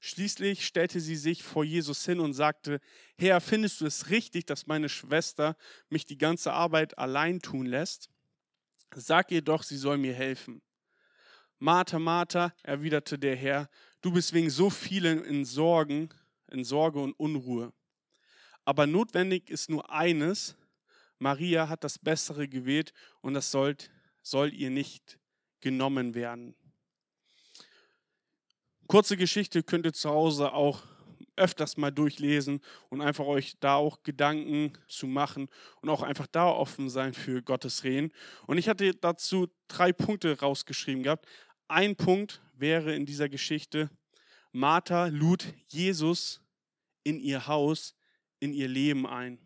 Schließlich 0.00 0.66
stellte 0.66 0.98
sie 0.98 1.16
sich 1.16 1.42
vor 1.42 1.62
Jesus 1.62 2.04
hin 2.06 2.20
und 2.20 2.32
sagte, 2.32 2.80
Herr, 3.18 3.40
findest 3.40 3.80
du 3.80 3.86
es 3.86 4.08
richtig, 4.08 4.46
dass 4.46 4.66
meine 4.66 4.88
Schwester 4.88 5.56
mich 5.90 6.06
die 6.06 6.16
ganze 6.16 6.52
Arbeit 6.52 6.96
allein 6.96 7.40
tun 7.40 7.66
lässt? 7.66 8.08
Sag 8.94 9.30
ihr 9.30 9.42
doch, 9.42 9.62
sie 9.62 9.76
soll 9.76 9.98
mir 9.98 10.14
helfen. 10.14 10.62
Martha, 11.58 11.98
Martha, 11.98 12.54
erwiderte 12.62 13.18
der 13.18 13.36
Herr, 13.36 13.68
du 14.00 14.12
bist 14.12 14.32
wegen 14.32 14.48
so 14.48 14.70
vielen 14.70 15.22
in 15.22 15.44
Sorgen, 15.44 16.08
in 16.50 16.64
Sorge 16.64 16.98
und 16.98 17.12
Unruhe. 17.12 17.72
Aber 18.64 18.86
notwendig 18.86 19.50
ist 19.50 19.68
nur 19.68 19.90
eines, 19.90 20.56
Maria 21.18 21.68
hat 21.68 21.84
das 21.84 21.98
Bessere 21.98 22.48
gewählt 22.48 22.94
und 23.20 23.34
das 23.34 23.50
soll, 23.50 23.76
soll 24.22 24.54
ihr 24.54 24.70
nicht 24.70 25.18
genommen 25.60 26.14
werden. 26.14 26.54
Kurze 28.90 29.16
Geschichte 29.16 29.62
könnt 29.62 29.86
ihr 29.86 29.92
zu 29.92 30.10
Hause 30.10 30.52
auch 30.52 30.82
öfters 31.36 31.76
mal 31.76 31.92
durchlesen 31.92 32.60
und 32.88 33.00
einfach 33.02 33.24
euch 33.24 33.56
da 33.60 33.76
auch 33.76 34.02
Gedanken 34.02 34.72
zu 34.88 35.06
machen 35.06 35.48
und 35.80 35.90
auch 35.90 36.02
einfach 36.02 36.26
da 36.26 36.48
offen 36.48 36.90
sein 36.90 37.14
für 37.14 37.40
Gottes 37.40 37.84
Reden. 37.84 38.10
Und 38.48 38.58
ich 38.58 38.68
hatte 38.68 38.92
dazu 38.96 39.46
drei 39.68 39.92
Punkte 39.92 40.40
rausgeschrieben 40.40 41.04
gehabt. 41.04 41.28
Ein 41.68 41.94
Punkt 41.94 42.42
wäre 42.56 42.92
in 42.92 43.06
dieser 43.06 43.28
Geschichte, 43.28 43.90
Martha 44.50 45.06
lud 45.06 45.46
Jesus 45.68 46.40
in 47.04 47.20
ihr 47.20 47.46
Haus, 47.46 47.94
in 48.40 48.52
ihr 48.52 48.66
Leben 48.66 49.06
ein. 49.06 49.38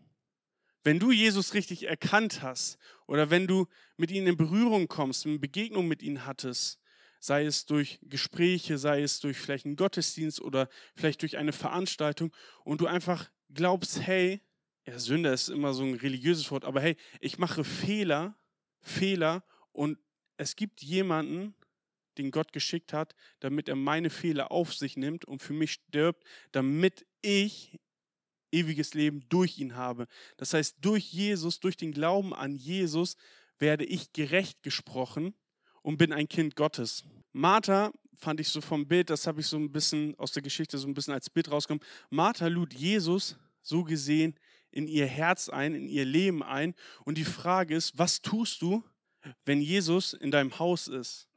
Wenn 0.85 0.99
du 0.99 1.13
Jesus 1.13 1.53
richtig 1.53 1.83
erkannt 1.83 2.41
hast 2.41 2.79
oder 3.07 3.29
wenn 3.29 3.47
du 3.47 3.67
mit 3.99 4.11
ihm 4.11 4.27
in 4.27 4.39
Berührung 4.39 4.89
kommst, 4.89 5.27
eine 5.27 5.39
Begegnung 5.39 5.87
mit 5.87 6.03
ihm 6.03 6.25
hattest, 6.25 6.81
sei 7.25 7.47
es 7.47 7.65
durch 7.65 7.99
Gespräche, 8.03 8.77
sei 8.77 9.03
es 9.03 9.19
durch 9.19 9.39
vielleicht 9.39 9.65
einen 9.65 9.77
Gottesdienst 9.77 10.43
oder 10.43 10.69
vielleicht 10.95 11.23
durch 11.23 11.39
eine 11.39 11.55
Veranstaltung 11.55 12.37
und 12.65 12.83
du 12.83 12.87
einfach 12.87 13.31
glaubst, 13.49 14.03
hey, 14.03 14.43
ja, 14.87 14.99
Sünde 14.99 15.31
ist 15.31 15.49
immer 15.49 15.73
so 15.73 15.85
ein 15.85 15.95
religiöses 15.95 16.51
Wort, 16.51 16.67
aber 16.67 16.83
hey, 16.83 16.99
ich 17.21 17.39
mache 17.39 17.65
Fehler, 17.65 18.37
Fehler 18.83 19.43
und 19.73 19.99
es 20.37 20.55
gibt 20.55 20.83
jemanden, 20.83 21.55
den 22.19 22.31
Gott 22.31 22.53
geschickt 22.53 22.93
hat, 22.93 23.15
damit 23.41 23.71
er 23.71 23.77
meine 23.77 24.11
Fehler 24.11 24.53
auf 24.53 24.75
sich 24.75 24.99
nimmt 24.99 25.25
und 25.25 25.41
für 25.41 25.55
mich 25.55 25.73
stirbt, 25.73 26.25
damit 26.53 27.07
ich 27.23 27.81
ewiges 28.53 28.93
Leben 28.93 29.27
durch 29.31 29.59
ihn 29.59 29.77
habe. 29.77 30.09
Das 30.37 30.53
heißt, 30.53 30.77
durch 30.83 31.11
Jesus, 31.11 31.59
durch 31.59 31.79
den 31.79 31.93
Glauben 31.93 32.35
an 32.35 32.55
Jesus 32.55 33.17
werde 33.59 33.87
ich 33.87 34.13
gerecht 34.13 34.63
gesprochen 34.63 35.35
und 35.85 35.99
bin 35.99 36.13
ein 36.13 36.27
Kind 36.27 36.57
Gottes. 36.57 37.05
Martha 37.33 37.93
fand 38.17 38.41
ich 38.41 38.49
so 38.49 38.61
vom 38.61 38.87
Bild, 38.87 39.11
das 39.11 39.27
habe 39.27 39.41
ich 39.41 39.47
so 39.47 39.59
ein 39.59 39.71
bisschen 39.71 40.19
aus 40.19 40.33
der 40.33 40.43
Geschichte 40.43 40.79
so 40.79 40.89
ein 40.89 40.95
bisschen 40.95 41.13
als 41.13 41.31
Bild 41.31 41.51
rausgekommen. 41.51 41.85
Martha 42.11 42.47
lud 42.47 42.73
Jesus 42.73 43.37
so 43.63 43.85
gesehen 43.85 44.35
in 44.71 44.89
ihr 44.89 45.07
Herz 45.07 45.49
ein, 45.49 45.75
in 45.75 45.89
ihr 45.89 46.07
Leben 46.07 46.43
ein. 46.43 46.75
Und 47.05 47.19
die 47.19 47.25
Frage 47.25 47.77
ist, 47.77 47.97
was 47.99 48.23
tust 48.23 48.63
du, 48.63 48.83
wenn 49.45 49.61
Jesus 49.61 50.15
in 50.15 50.31
deinem 50.31 50.59
Haus 50.59 50.89
ist? 50.89 51.29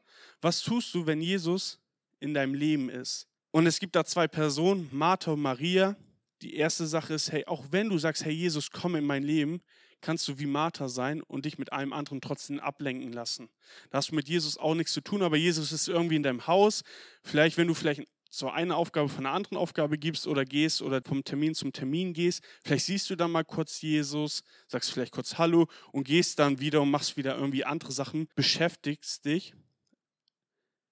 Was 0.42 0.62
tust 0.62 0.94
du, 0.96 1.06
wenn 1.06 1.22
Jesus 1.22 1.80
in 2.20 2.34
deinem 2.34 2.54
Leben 2.54 2.90
ist? 2.90 3.28
Und 3.52 3.68
es 3.68 3.80
gibt 3.80 3.96
da 3.96 4.06
zwei 4.06 4.28
Personen, 4.28 4.88
Martha 4.92 5.32
und 5.32 5.42
Maria. 5.42 5.98
Die 6.42 6.56
erste 6.56 6.88
Sache 6.88 7.14
ist, 7.14 7.32
hey, 7.32 7.46
auch 7.46 7.66
wenn 7.72 7.90
du 7.90 7.98
sagst, 7.98 8.24
hey 8.24 8.34
Jesus, 8.34 8.72
komm 8.72 8.96
in 8.96 9.06
mein 9.06 9.24
Leben, 9.24 9.62
kannst 10.02 10.28
du 10.28 10.40
wie 10.40 10.46
Martha 10.46 10.88
sein 10.88 11.22
und 11.22 11.46
dich 11.46 11.58
mit 11.58 11.74
einem 11.74 11.94
anderen 11.94 12.22
trotzdem 12.22 12.60
ablenken 12.60 13.12
lassen. 13.12 13.50
Da 13.90 13.98
hast 13.98 14.12
du 14.12 14.16
mit 14.16 14.30
Jesus 14.30 14.58
auch 14.58 14.76
nichts 14.76 14.94
zu 14.94 15.02
tun, 15.02 15.22
aber 15.22 15.38
Jesus 15.38 15.72
ist 15.72 15.88
irgendwie 15.88 16.16
in 16.16 16.24
deinem 16.24 16.48
Haus. 16.48 16.84
Vielleicht, 17.24 17.58
wenn 17.58 17.68
du 17.68 17.74
vielleicht 17.74 18.04
so 18.30 18.50
eine 18.50 18.76
Aufgabe 18.76 19.10
von 19.10 19.26
einer 19.26 19.36
anderen 19.36 19.58
Aufgabe 19.58 19.98
gibst 19.98 20.28
oder 20.28 20.46
gehst 20.46 20.82
oder 20.82 21.02
vom 21.02 21.24
Termin 21.24 21.56
zum 21.56 21.74
Termin 21.74 22.14
gehst, 22.14 22.44
vielleicht 22.64 22.86
siehst 22.86 23.10
du 23.10 23.16
dann 23.16 23.32
mal 23.32 23.44
kurz 23.44 23.82
Jesus, 23.82 24.44
sagst 24.68 24.92
vielleicht 24.92 25.14
kurz 25.14 25.38
Hallo 25.38 25.68
und 25.92 26.04
gehst 26.04 26.40
dann 26.40 26.60
wieder 26.60 26.82
und 26.82 26.92
machst 26.92 27.18
wieder 27.18 27.36
irgendwie 27.36 27.66
andere 27.66 27.92
Sachen, 27.92 28.28
beschäftigst 28.36 29.26
dich. 29.26 29.54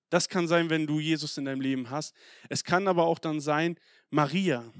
Das 0.10 0.30
kann 0.30 0.48
sein, 0.48 0.70
wenn 0.70 0.88
du 0.88 1.00
Jesus 1.00 1.38
in 1.38 1.46
deinem 1.46 1.62
Leben 1.62 1.90
hast. 1.90 2.16
Es 2.50 2.64
kann 2.64 2.88
aber 2.88 3.06
auch 3.06 3.20
dann 3.20 3.42
sein, 3.42 3.78
Maria, 4.10 4.72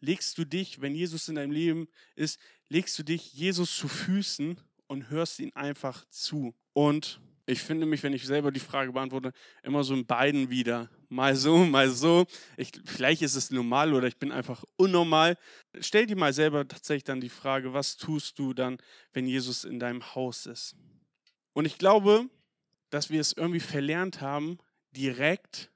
legst 0.00 0.38
du 0.38 0.44
dich, 0.44 0.80
wenn 0.80 0.94
Jesus 0.94 1.28
in 1.28 1.34
deinem 1.34 1.52
Leben 1.52 1.88
ist, 2.14 2.38
legst 2.70 2.98
du 2.98 3.02
dich 3.02 3.34
Jesus 3.34 3.76
zu 3.76 3.88
Füßen 3.88 4.58
und 4.86 5.10
hörst 5.10 5.38
ihn 5.40 5.52
einfach 5.54 6.04
zu. 6.08 6.54
Und 6.72 7.20
ich 7.46 7.60
finde 7.60 7.84
mich, 7.84 8.02
wenn 8.02 8.12
ich 8.12 8.24
selber 8.24 8.52
die 8.52 8.60
Frage 8.60 8.92
beantworte, 8.92 9.32
immer 9.62 9.82
so 9.82 9.92
in 9.92 10.06
beiden 10.06 10.50
wieder. 10.50 10.88
Mal 11.08 11.34
so, 11.34 11.58
mal 11.58 11.90
so. 11.90 12.26
Ich, 12.56 12.70
vielleicht 12.84 13.22
ist 13.22 13.34
es 13.34 13.50
normal 13.50 13.92
oder 13.92 14.06
ich 14.06 14.16
bin 14.16 14.30
einfach 14.30 14.64
unnormal. 14.76 15.36
Stell 15.80 16.06
dir 16.06 16.16
mal 16.16 16.32
selber 16.32 16.66
tatsächlich 16.66 17.04
dann 17.04 17.20
die 17.20 17.28
Frage, 17.28 17.72
was 17.72 17.96
tust 17.96 18.38
du 18.38 18.54
dann, 18.54 18.78
wenn 19.12 19.26
Jesus 19.26 19.64
in 19.64 19.80
deinem 19.80 20.14
Haus 20.14 20.46
ist? 20.46 20.76
Und 21.52 21.64
ich 21.64 21.76
glaube, 21.76 22.30
dass 22.90 23.10
wir 23.10 23.20
es 23.20 23.32
irgendwie 23.32 23.60
verlernt 23.60 24.20
haben, 24.20 24.58
direkt 24.92 25.72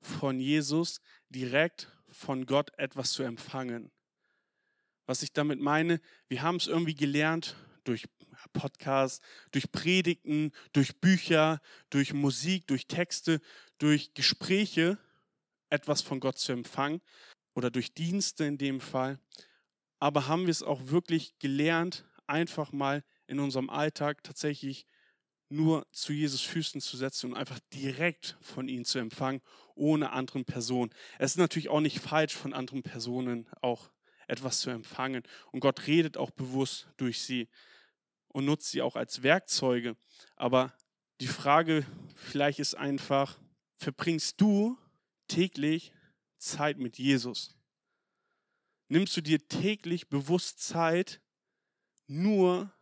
von 0.00 0.38
Jesus, 0.38 1.00
direkt 1.30 1.90
von 2.08 2.46
Gott 2.46 2.70
etwas 2.78 3.10
zu 3.10 3.24
empfangen. 3.24 3.90
Was 5.06 5.22
ich 5.22 5.32
damit 5.32 5.60
meine, 5.60 6.00
wir 6.28 6.42
haben 6.42 6.56
es 6.56 6.66
irgendwie 6.66 6.94
gelernt 6.94 7.56
durch 7.84 8.06
Podcasts, 8.52 9.20
durch 9.52 9.70
Predigten, 9.72 10.52
durch 10.72 11.00
Bücher, 11.00 11.60
durch 11.90 12.12
Musik, 12.12 12.66
durch 12.66 12.86
Texte, 12.86 13.40
durch 13.78 14.14
Gespräche 14.14 14.98
etwas 15.70 16.02
von 16.02 16.20
Gott 16.20 16.38
zu 16.38 16.52
empfangen 16.52 17.00
oder 17.54 17.70
durch 17.70 17.94
Dienste 17.94 18.44
in 18.44 18.58
dem 18.58 18.80
Fall. 18.80 19.18
Aber 19.98 20.26
haben 20.26 20.42
wir 20.42 20.50
es 20.50 20.62
auch 20.62 20.88
wirklich 20.88 21.38
gelernt, 21.38 22.04
einfach 22.26 22.72
mal 22.72 23.04
in 23.26 23.40
unserem 23.40 23.70
Alltag 23.70 24.22
tatsächlich 24.22 24.86
nur 25.48 25.86
zu 25.92 26.12
Jesus 26.12 26.42
Füßen 26.42 26.80
zu 26.80 26.96
setzen 26.96 27.30
und 27.30 27.36
einfach 27.36 27.60
direkt 27.72 28.36
von 28.40 28.68
ihm 28.68 28.84
zu 28.84 28.98
empfangen, 28.98 29.40
ohne 29.74 30.10
anderen 30.10 30.44
Personen. 30.44 30.92
Es 31.18 31.32
ist 31.32 31.38
natürlich 31.38 31.68
auch 31.68 31.80
nicht 31.80 32.00
falsch, 32.00 32.34
von 32.34 32.52
anderen 32.52 32.82
Personen 32.82 33.46
auch 33.60 33.90
etwas 34.26 34.60
zu 34.60 34.70
empfangen. 34.70 35.22
Und 35.52 35.60
Gott 35.60 35.86
redet 35.86 36.16
auch 36.16 36.30
bewusst 36.30 36.88
durch 36.96 37.22
sie 37.22 37.48
und 38.28 38.44
nutzt 38.44 38.70
sie 38.70 38.82
auch 38.82 38.96
als 38.96 39.22
Werkzeuge. 39.22 39.96
Aber 40.34 40.76
die 41.20 41.26
Frage 41.26 41.86
vielleicht 42.14 42.58
ist 42.58 42.74
einfach, 42.74 43.38
verbringst 43.78 44.40
du 44.40 44.78
täglich 45.28 45.92
Zeit 46.38 46.78
mit 46.78 46.98
Jesus? 46.98 47.56
Nimmst 48.88 49.16
du 49.16 49.20
dir 49.20 49.46
täglich 49.48 50.08
bewusst 50.08 50.60
Zeit, 50.60 51.20
nur 52.06 52.72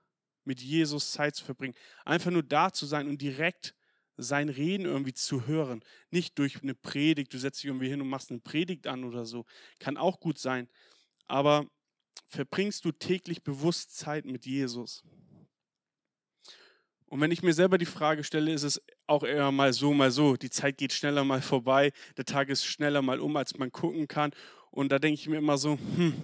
mit 0.44 0.60
Jesus 0.60 1.12
Zeit 1.12 1.34
zu 1.34 1.44
verbringen. 1.44 1.74
Einfach 2.04 2.30
nur 2.30 2.42
da 2.42 2.72
zu 2.72 2.86
sein 2.86 3.08
und 3.08 3.20
direkt 3.22 3.74
sein 4.16 4.48
Reden 4.48 4.86
irgendwie 4.86 5.14
zu 5.14 5.46
hören. 5.46 5.82
Nicht 6.10 6.38
durch 6.38 6.62
eine 6.62 6.74
Predigt, 6.74 7.32
du 7.32 7.38
setzt 7.38 7.62
dich 7.62 7.68
irgendwie 7.68 7.88
hin 7.88 8.00
und 8.00 8.08
machst 8.08 8.30
eine 8.30 8.40
Predigt 8.40 8.86
an 8.86 9.04
oder 9.04 9.26
so. 9.26 9.44
Kann 9.78 9.96
auch 9.96 10.20
gut 10.20 10.38
sein. 10.38 10.68
Aber 11.26 11.66
verbringst 12.26 12.84
du 12.84 12.92
täglich 12.92 13.42
bewusst 13.42 13.96
Zeit 13.96 14.24
mit 14.24 14.46
Jesus? 14.46 15.02
Und 17.06 17.20
wenn 17.20 17.30
ich 17.30 17.42
mir 17.42 17.54
selber 17.54 17.78
die 17.78 17.86
Frage 17.86 18.24
stelle, 18.24 18.52
ist 18.52 18.64
es 18.64 18.82
auch 19.06 19.22
eher 19.22 19.52
mal 19.52 19.72
so, 19.72 19.94
mal 19.94 20.10
so. 20.10 20.36
Die 20.36 20.50
Zeit 20.50 20.78
geht 20.78 20.92
schneller 20.92 21.22
mal 21.22 21.42
vorbei, 21.42 21.92
der 22.16 22.24
Tag 22.24 22.48
ist 22.48 22.64
schneller 22.64 23.02
mal 23.02 23.20
um, 23.20 23.36
als 23.36 23.56
man 23.56 23.70
gucken 23.70 24.08
kann. 24.08 24.32
Und 24.70 24.90
da 24.90 24.98
denke 24.98 25.20
ich 25.20 25.28
mir 25.28 25.36
immer 25.36 25.56
so, 25.56 25.78
hm, 25.78 26.14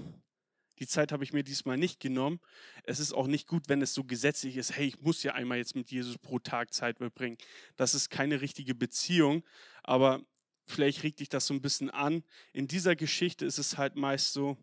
die 0.81 0.87
Zeit 0.87 1.13
habe 1.13 1.23
ich 1.23 1.33
mir 1.33 1.45
diesmal 1.45 1.77
nicht 1.77 2.01
genommen. 2.01 2.41
Es 2.85 2.99
ist 2.99 3.13
auch 3.13 3.27
nicht 3.27 3.47
gut, 3.47 3.69
wenn 3.69 3.83
es 3.83 3.95
so 3.95 4.03
gesetzlich 4.03 4.57
ist, 4.57 4.77
hey, 4.77 4.87
ich 4.87 5.01
muss 5.01 5.23
ja 5.23 5.35
einmal 5.35 5.59
jetzt 5.59 5.77
mit 5.77 5.91
Jesus 5.91 6.19
pro 6.19 6.39
Tag 6.39 6.73
Zeit 6.73 6.99
verbringen. 6.99 7.37
Das 7.77 7.95
ist 7.95 8.09
keine 8.09 8.41
richtige 8.41 8.75
Beziehung, 8.75 9.45
aber 9.85 10.23
vielleicht 10.67 11.03
regt 11.03 11.21
dich 11.21 11.29
das 11.29 11.47
so 11.47 11.55
ein 11.55 11.61
bisschen 11.61 11.91
an. 11.91 12.25
In 12.53 12.67
dieser 12.67 12.97
Geschichte 12.97 13.45
ist 13.45 13.59
es 13.59 13.77
halt 13.77 13.95
meist 13.95 14.33
so, 14.33 14.57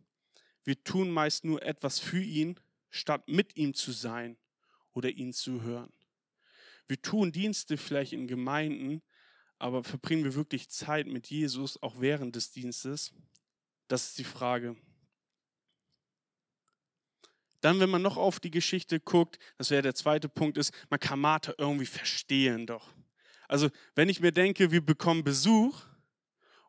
wir 0.67 0.83
tun 0.83 1.09
meist 1.09 1.45
nur 1.45 1.63
etwas 1.63 1.97
für 1.97 2.21
ihn, 2.21 2.59
statt 2.89 3.29
mit 3.29 3.55
ihm 3.55 3.73
zu 3.73 3.93
sein 3.93 4.35
oder 4.91 5.09
ihn 5.09 5.31
zu 5.31 5.61
hören. 5.61 5.93
Wir 6.89 7.01
tun 7.01 7.31
Dienste 7.31 7.77
vielleicht 7.77 8.11
in 8.11 8.27
Gemeinden, 8.27 9.01
aber 9.59 9.81
verbringen 9.85 10.25
wir 10.25 10.35
wirklich 10.35 10.67
Zeit 10.67 11.07
mit 11.07 11.27
Jesus 11.27 11.81
auch 11.81 12.01
während 12.01 12.35
des 12.35 12.51
Dienstes? 12.51 13.13
Das 13.87 14.09
ist 14.09 14.17
die 14.17 14.25
Frage. 14.25 14.75
Dann, 17.61 17.79
wenn 17.79 17.89
man 17.89 18.01
noch 18.01 18.17
auf 18.17 18.41
die 18.41 18.51
Geschichte 18.51 18.99
guckt, 18.99 19.39
das 19.57 19.71
wäre 19.71 19.83
der 19.83 19.95
zweite 19.95 20.27
Punkt, 20.27 20.57
ist, 20.57 20.73
man 20.89 20.99
kann 20.99 21.21
Martha 21.21 21.53
irgendwie 21.57 21.85
verstehen 21.85 22.67
doch. 22.67 22.93
Also, 23.47 23.69
wenn 23.95 24.09
ich 24.09 24.19
mir 24.19 24.33
denke, 24.33 24.69
wir 24.69 24.85
bekommen 24.85 25.23
Besuch 25.23 25.85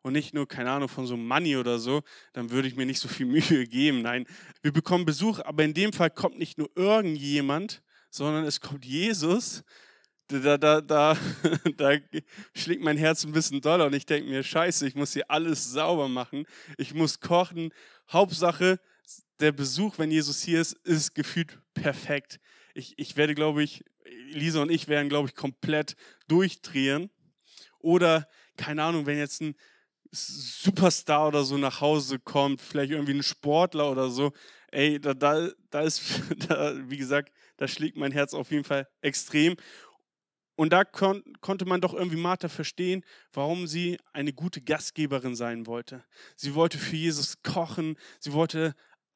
und 0.01 0.13
nicht 0.13 0.33
nur, 0.33 0.47
keine 0.47 0.71
Ahnung, 0.71 0.89
von 0.89 1.05
so 1.05 1.17
Money 1.17 1.57
oder 1.57 1.79
so, 1.79 2.01
dann 2.33 2.51
würde 2.51 2.67
ich 2.67 2.75
mir 2.75 2.85
nicht 2.85 2.99
so 2.99 3.07
viel 3.07 3.25
Mühe 3.27 3.65
geben. 3.67 4.01
Nein, 4.01 4.25
wir 4.61 4.71
bekommen 4.71 5.05
Besuch, 5.05 5.39
aber 5.39 5.63
in 5.63 5.73
dem 5.73 5.93
Fall 5.93 6.09
kommt 6.09 6.37
nicht 6.37 6.57
nur 6.57 6.69
irgendjemand, 6.75 7.81
sondern 8.09 8.45
es 8.45 8.61
kommt 8.61 8.85
Jesus. 8.85 9.63
Da, 10.27 10.57
da, 10.57 10.81
da, 10.81 11.17
da 11.77 11.97
schlägt 12.53 12.83
mein 12.83 12.97
Herz 12.97 13.23
ein 13.23 13.31
bisschen 13.31 13.61
doller 13.61 13.87
und 13.87 13.95
ich 13.95 14.05
denke 14.05 14.29
mir, 14.29 14.43
scheiße, 14.43 14.87
ich 14.87 14.95
muss 14.95 15.13
hier 15.13 15.29
alles 15.29 15.71
sauber 15.71 16.07
machen. 16.07 16.45
Ich 16.77 16.93
muss 16.93 17.19
kochen. 17.19 17.71
Hauptsache, 18.11 18.79
der 19.39 19.51
Besuch, 19.51 19.97
wenn 19.97 20.11
Jesus 20.11 20.43
hier 20.43 20.61
ist, 20.61 20.73
ist 20.83 21.15
gefühlt 21.15 21.57
perfekt. 21.73 22.39
Ich, 22.75 22.93
ich 22.97 23.17
werde, 23.17 23.33
glaube 23.33 23.63
ich, 23.63 23.83
Lisa 24.31 24.61
und 24.61 24.69
ich 24.69 24.87
werden, 24.87 25.09
glaube 25.09 25.29
ich, 25.29 25.35
komplett 25.35 25.95
durchdrehen. 26.27 27.09
Oder, 27.79 28.27
keine 28.57 28.83
Ahnung, 28.83 29.05
wenn 29.05 29.17
jetzt 29.17 29.41
ein 29.41 29.55
Superstar 30.11 31.27
oder 31.27 31.43
so 31.43 31.57
nach 31.57 31.81
Hause 31.81 32.19
kommt, 32.19 32.61
vielleicht 32.61 32.91
irgendwie 32.91 33.13
ein 33.13 33.23
Sportler 33.23 33.91
oder 33.91 34.09
so, 34.09 34.31
ey, 34.71 34.99
da, 34.99 35.13
da, 35.13 35.49
da 35.69 35.81
ist, 35.81 36.01
da, 36.47 36.73
wie 36.89 36.97
gesagt, 36.97 37.31
da 37.57 37.67
schlägt 37.67 37.97
mein 37.97 38.11
Herz 38.11 38.33
auf 38.33 38.51
jeden 38.51 38.63
Fall 38.63 38.87
extrem. 39.01 39.55
Und 40.55 40.73
da 40.73 40.83
kon 40.83 41.23
konnte 41.39 41.65
man 41.65 41.79
doch 41.79 41.93
irgendwie 41.93 42.17
Martha 42.17 42.49
verstehen, 42.49 43.05
warum 43.31 43.65
sie 43.65 43.97
eine 44.11 44.33
gute 44.33 44.59
Gastgeberin 44.59 45.35
sein 45.35 45.67
wollte. 45.67 46.03
Sie 46.35 46.53
wollte 46.53 46.77
für 46.77 46.97
Jesus 46.97 47.41
kochen, 47.43 47.97
sie 48.19 48.33
wollte, 48.33 48.75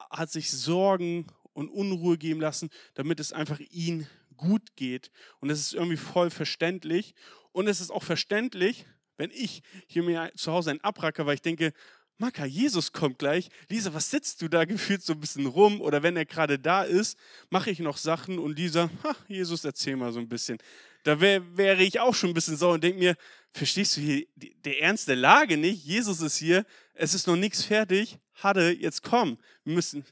hat 0.09 0.31
sich 0.31 0.51
Sorgen 0.51 1.27
und 1.51 1.69
Unruhe 1.69 2.17
geben 2.17 2.39
lassen, 2.39 2.69
damit 2.93 3.19
es 3.19 3.33
einfach 3.33 3.59
ihm 3.59 4.07
gut 4.37 4.75
geht. 4.75 5.11
Und 5.39 5.49
das 5.49 5.59
ist 5.59 5.73
irgendwie 5.73 5.97
voll 5.97 6.29
verständlich. 6.29 7.13
Und 7.51 7.67
es 7.67 7.81
ist 7.81 7.91
auch 7.91 8.03
verständlich, 8.03 8.85
wenn 9.17 9.31
ich 9.31 9.61
hier 9.87 10.03
mir 10.03 10.31
zu 10.35 10.51
Hause 10.51 10.71
einen 10.71 10.81
abracke, 10.81 11.25
weil 11.25 11.35
ich 11.35 11.41
denke, 11.41 11.73
Maka, 12.17 12.45
Jesus 12.45 12.91
kommt 12.91 13.19
gleich. 13.19 13.49
Lisa, 13.69 13.93
was 13.93 14.11
sitzt 14.11 14.41
du 14.41 14.47
da 14.47 14.65
gefühlt 14.65 15.01
so 15.01 15.13
ein 15.13 15.19
bisschen 15.19 15.45
rum? 15.45 15.81
Oder 15.81 16.03
wenn 16.03 16.15
er 16.15 16.25
gerade 16.25 16.59
da 16.59 16.83
ist, 16.83 17.17
mache 17.49 17.71
ich 17.71 17.79
noch 17.79 17.97
Sachen 17.97 18.39
und 18.39 18.57
Lisa, 18.57 18.89
ha, 19.03 19.15
Jesus, 19.27 19.65
erzähl 19.65 19.95
mal 19.95 20.11
so 20.13 20.19
ein 20.19 20.29
bisschen. 20.29 20.57
Da 21.03 21.19
wär, 21.19 21.57
wäre 21.57 21.83
ich 21.83 21.99
auch 21.99 22.15
schon 22.15 22.29
ein 22.29 22.33
bisschen 22.33 22.55
sauer 22.55 22.75
und 22.75 22.83
denke 22.83 22.99
mir, 22.99 23.15
verstehst 23.51 23.97
du 23.97 24.01
hier 24.01 24.25
der 24.35 24.81
Ernst 24.81 25.07
der 25.07 25.15
Lage 25.15 25.57
nicht? 25.57 25.83
Jesus 25.83 26.21
ist 26.21 26.37
hier, 26.37 26.65
es 26.93 27.13
ist 27.13 27.27
noch 27.27 27.35
nichts 27.35 27.63
fertig. 27.63 28.19
Hatte, 28.35 28.71
jetzt 28.71 29.03
komm. 29.03 29.37
Wir 29.63 29.75
müssen. 29.75 30.05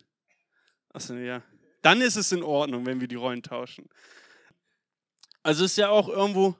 Achso, 0.93 1.13
ja. 1.15 1.41
Dann 1.81 2.01
ist 2.01 2.17
es 2.17 2.31
in 2.31 2.43
Ordnung, 2.43 2.85
wenn 2.85 2.99
wir 2.99 3.07
die 3.07 3.15
Rollen 3.15 3.41
tauschen. 3.41 3.87
Also 5.43 5.65
ist 5.65 5.77
ja 5.77 5.89
auch 5.89 6.09
irgendwo 6.09 6.55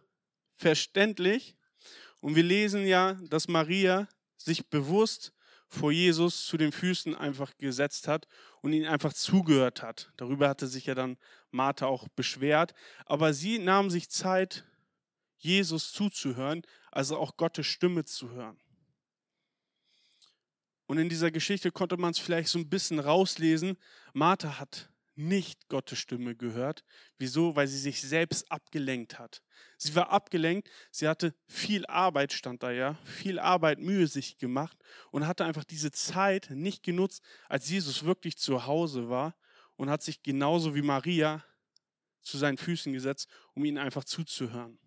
verständlich. 0.56 1.56
Und 2.22 2.36
wir 2.36 2.44
lesen 2.44 2.86
ja, 2.86 3.14
dass 3.30 3.48
Maria 3.48 4.08
sich 4.38 4.68
bewusst 4.68 5.34
vor 5.68 5.92
Jesus 5.92 6.46
zu 6.46 6.58
den 6.58 6.72
Füßen 6.72 7.16
einfach 7.16 7.58
gesetzt 7.58 8.08
hat 8.08 8.28
und 8.62 8.74
ihn 8.74 8.86
einfach 8.86 9.14
zugehört 9.14 9.82
hat. 9.82 10.12
Darüber 10.18 10.50
hatte 10.50 10.68
sich 10.68 10.86
ja 10.86 10.96
dann 10.96 11.18
Martha 11.50 11.86
auch 11.86 12.08
beschwert. 12.10 12.74
Aber 13.06 13.34
sie 13.34 13.58
nahm 13.58 13.90
sich 13.90 14.10
Zeit, 14.10 14.66
Jesus 15.38 15.92
zuzuhören, 15.92 16.62
also 16.92 17.18
auch 17.18 17.38
Gottes 17.38 17.66
Stimme 17.66 18.06
zu 18.06 18.30
hören. 18.32 18.60
Und 20.86 20.98
in 20.98 21.10
dieser 21.10 21.32
Geschichte 21.32 21.72
konnte 21.72 21.96
man 21.96 22.12
es 22.12 22.20
vielleicht 22.20 22.50
so 22.50 22.60
ein 22.60 22.70
bisschen 22.70 23.00
rauslesen. 23.00 23.78
Martha 24.14 24.60
hat 24.60 24.90
nicht 25.22 25.70
Gottes 25.70 26.00
Stimme 26.00 26.36
gehört. 26.36 26.84
Wieso? 27.18 27.56
Weil 27.56 27.68
sie 27.68 27.78
sich 27.78 28.02
selbst 28.02 28.52
abgelenkt 28.52 29.20
hat. 29.20 29.42
Sie 29.78 29.96
war 29.96 30.10
abgelenkt, 30.10 30.70
sie 30.92 31.08
hatte 31.08 31.34
viel 31.48 31.86
Arbeit, 31.86 32.34
stand 32.34 32.64
da 32.64 32.72
ja, 32.72 32.96
viel 33.04 33.40
Arbeit, 33.40 33.80
Mühe 33.80 34.08
sich 34.08 34.38
gemacht 34.38 34.78
und 35.12 35.26
hatte 35.26 35.46
einfach 35.46 35.64
diese 35.64 35.92
Zeit 35.92 36.50
nicht 36.52 36.84
genutzt, 36.84 37.24
als 37.50 37.70
Jesus 37.70 38.04
wirklich 38.04 38.38
zu 38.38 38.66
Hause 38.66 39.10
war 39.10 39.36
und 39.78 39.90
hat 39.90 40.04
sich 40.04 40.22
genauso 40.22 40.76
wie 40.76 40.82
Maria 40.82 41.44
zu 42.22 42.38
seinen 42.38 42.58
Füßen 42.58 42.94
gesetzt, 42.94 43.28
um 43.54 43.66
ihn 43.66 43.78
einfach 43.78 44.04
zuzuhören. 44.04 44.78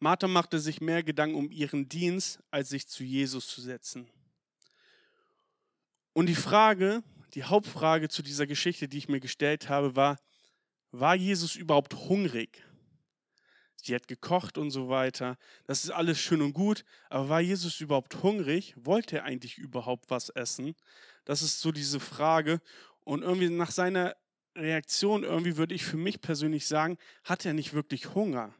Martha 0.00 0.26
machte 0.26 0.58
sich 0.58 0.80
mehr 0.80 1.04
Gedanken 1.04 1.36
um 1.36 1.52
ihren 1.52 1.88
Dienst, 1.88 2.42
als 2.50 2.70
sich 2.70 2.88
zu 2.88 3.04
Jesus 3.04 3.46
zu 3.46 3.60
setzen. 3.60 4.10
Und 6.12 6.26
die 6.26 6.34
Frage, 6.34 7.04
die 7.34 7.44
Hauptfrage 7.44 8.08
zu 8.08 8.22
dieser 8.22 8.46
Geschichte, 8.46 8.88
die 8.88 8.98
ich 8.98 9.08
mir 9.08 9.20
gestellt 9.20 9.68
habe, 9.68 9.96
war, 9.96 10.18
war 10.90 11.14
Jesus 11.14 11.56
überhaupt 11.56 11.94
hungrig? 11.94 12.62
Sie 13.76 13.94
hat 13.94 14.06
gekocht 14.06 14.58
und 14.58 14.70
so 14.70 14.88
weiter. 14.88 15.36
Das 15.66 15.82
ist 15.82 15.90
alles 15.90 16.20
schön 16.20 16.40
und 16.40 16.52
gut, 16.52 16.84
aber 17.10 17.28
war 17.28 17.40
Jesus 17.40 17.80
überhaupt 17.80 18.22
hungrig? 18.22 18.74
Wollte 18.76 19.18
er 19.18 19.24
eigentlich 19.24 19.58
überhaupt 19.58 20.08
was 20.08 20.28
essen? 20.28 20.76
Das 21.24 21.42
ist 21.42 21.60
so 21.60 21.72
diese 21.72 21.98
Frage. 21.98 22.60
Und 23.02 23.22
irgendwie 23.22 23.48
nach 23.48 23.72
seiner 23.72 24.14
Reaktion, 24.54 25.24
irgendwie 25.24 25.56
würde 25.56 25.74
ich 25.74 25.84
für 25.84 25.96
mich 25.96 26.20
persönlich 26.20 26.68
sagen, 26.68 26.96
hat 27.24 27.44
er 27.44 27.54
nicht 27.54 27.72
wirklich 27.72 28.14
Hunger. 28.14 28.54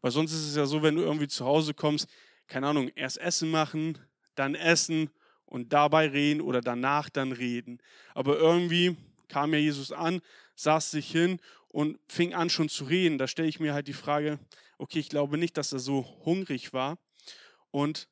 Weil 0.00 0.10
sonst 0.10 0.32
ist 0.32 0.48
es 0.48 0.56
ja 0.56 0.66
so, 0.66 0.82
wenn 0.82 0.96
du 0.96 1.02
irgendwie 1.02 1.28
zu 1.28 1.44
Hause 1.44 1.72
kommst, 1.72 2.08
keine 2.48 2.66
Ahnung, 2.66 2.90
erst 2.96 3.18
Essen 3.18 3.50
machen, 3.50 3.98
dann 4.34 4.54
essen 4.54 5.10
und 5.54 5.72
dabei 5.72 6.08
reden 6.08 6.40
oder 6.40 6.60
danach 6.60 7.08
dann 7.08 7.30
reden. 7.30 7.78
Aber 8.12 8.36
irgendwie 8.36 8.96
kam 9.28 9.52
ja 9.52 9.60
Jesus 9.60 9.92
an, 9.92 10.20
saß 10.56 10.90
sich 10.90 11.08
hin 11.08 11.38
und 11.68 12.00
fing 12.08 12.34
an 12.34 12.50
schon 12.50 12.68
zu 12.68 12.82
reden. 12.86 13.18
Da 13.18 13.28
stelle 13.28 13.46
ich 13.46 13.60
mir 13.60 13.72
halt 13.72 13.86
die 13.86 13.92
Frage, 13.92 14.40
okay, 14.78 14.98
ich 14.98 15.08
glaube 15.08 15.38
nicht, 15.38 15.56
dass 15.56 15.72
er 15.72 15.78
so 15.78 16.04
hungrig 16.24 16.72
war. 16.72 16.98
Und 17.70 18.08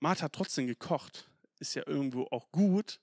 Martha 0.00 0.24
hat 0.24 0.32
trotzdem 0.32 0.66
gekocht. 0.66 1.28
Ist 1.58 1.74
ja 1.74 1.82
irgendwo 1.86 2.28
auch 2.30 2.50
gut, 2.50 2.98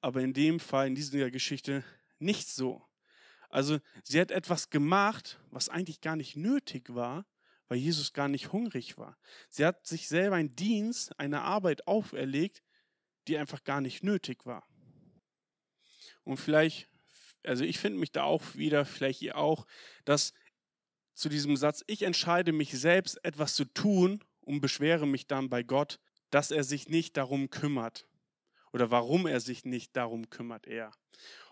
aber 0.00 0.20
in 0.22 0.32
dem 0.32 0.58
Fall, 0.58 0.88
in 0.88 0.96
dieser 0.96 1.30
Geschichte, 1.30 1.84
nicht 2.18 2.48
so. 2.48 2.82
Also 3.50 3.78
sie 4.02 4.20
hat 4.20 4.32
etwas 4.32 4.68
gemacht, 4.68 5.38
was 5.52 5.68
eigentlich 5.68 6.00
gar 6.00 6.16
nicht 6.16 6.34
nötig 6.34 6.92
war, 6.92 7.24
weil 7.68 7.78
Jesus 7.78 8.12
gar 8.12 8.26
nicht 8.26 8.50
hungrig 8.50 8.98
war. 8.98 9.16
Sie 9.48 9.64
hat 9.64 9.86
sich 9.86 10.08
selber 10.08 10.34
einen 10.34 10.56
Dienst, 10.56 11.16
eine 11.20 11.42
Arbeit 11.42 11.86
auferlegt, 11.86 12.64
die 13.28 13.38
einfach 13.38 13.64
gar 13.64 13.80
nicht 13.80 14.02
nötig 14.02 14.46
war. 14.46 14.66
Und 16.24 16.38
vielleicht, 16.38 16.88
also 17.44 17.64
ich 17.64 17.78
finde 17.78 17.98
mich 17.98 18.12
da 18.12 18.24
auch 18.24 18.42
wieder, 18.54 18.84
vielleicht 18.84 19.22
ihr 19.22 19.36
auch, 19.36 19.66
dass 20.04 20.32
zu 21.14 21.28
diesem 21.28 21.56
Satz, 21.56 21.82
ich 21.86 22.02
entscheide 22.02 22.52
mich 22.52 22.72
selbst 22.78 23.24
etwas 23.24 23.54
zu 23.54 23.64
tun 23.64 24.22
und 24.40 24.60
beschwere 24.60 25.06
mich 25.06 25.26
dann 25.26 25.48
bei 25.48 25.62
Gott, 25.62 25.98
dass 26.30 26.50
er 26.50 26.64
sich 26.64 26.88
nicht 26.88 27.16
darum 27.16 27.50
kümmert. 27.50 28.06
Oder 28.72 28.90
warum 28.90 29.26
er 29.26 29.40
sich 29.40 29.64
nicht 29.64 29.96
darum 29.96 30.28
kümmert, 30.28 30.66
er. 30.66 30.92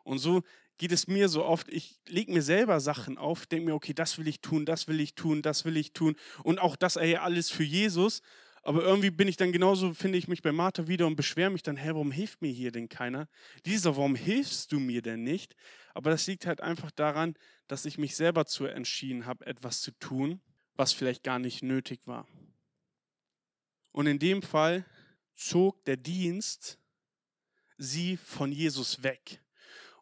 Und 0.03 0.19
so 0.19 0.43
geht 0.77 0.93
es 0.93 1.07
mir 1.07 1.29
so 1.29 1.45
oft, 1.45 1.69
ich 1.69 2.01
lege 2.07 2.33
mir 2.33 2.43
selber 2.43 2.81
Sachen 2.81 3.17
auf, 3.17 3.47
denke 3.47 3.67
mir, 3.67 3.75
okay, 3.75 3.95
das 3.95 4.19
will 4.19 4.29
ich 4.29 4.41
tun, 4.41 4.67
das 4.67 4.89
will 4.89 5.01
ich 5.01 5.15
tun, 5.15 5.41
das 5.41 5.65
will 5.65 5.77
ich 5.77 5.93
tun. 5.93 6.17
Und 6.43 6.59
auch 6.59 6.77
das 6.77 6.97
ey, 6.97 7.17
alles 7.17 7.51
für 7.51 7.63
Jesus. 7.63 8.23
Aber 8.65 8.83
irgendwie 8.83 9.11
bin 9.11 9.29
ich 9.29 9.37
dann 9.37 9.53
genauso, 9.53 9.93
finde 9.93 10.17
ich 10.17 10.27
mich 10.27 10.41
bei 10.41 10.51
Martha 10.51 10.89
wieder 10.89 11.07
und 11.07 11.17
beschwere 11.17 11.51
mich 11.51 11.63
dann, 11.63 11.77
hä, 11.77 11.89
warum 11.89 12.11
hilft 12.11 12.41
mir 12.41 12.51
hier 12.51 12.73
denn 12.73 12.89
keiner? 12.89 13.29
Dieser, 13.67 13.97
warum 13.97 14.15
hilfst 14.15 14.73
du 14.73 14.81
mir 14.81 15.03
denn 15.03 15.23
nicht? 15.23 15.55
Aber 15.93 16.11
das 16.11 16.27
liegt 16.27 16.47
halt 16.47 16.63
einfach 16.63 16.91
daran, 16.91 17.35
dass 17.69 17.85
ich 17.85 17.99
mich 17.99 18.17
selber 18.17 18.47
zu 18.47 18.65
entschieden 18.65 19.27
habe, 19.27 19.47
etwas 19.47 19.83
zu 19.83 19.91
tun, 19.93 20.41
was 20.77 20.95
vielleicht 20.95 21.23
gar 21.23 21.39
nicht 21.39 21.63
nötig 21.63 22.01
war. 22.07 22.27
Und 23.93 24.07
in 24.07 24.19
dem 24.19 24.41
Fall 24.41 24.87
zog 25.35 25.85
der 25.85 25.99
Dienst 25.99 26.79
sie 27.77 28.17
von 28.17 28.51
Jesus 28.51 29.03
weg. 29.03 29.43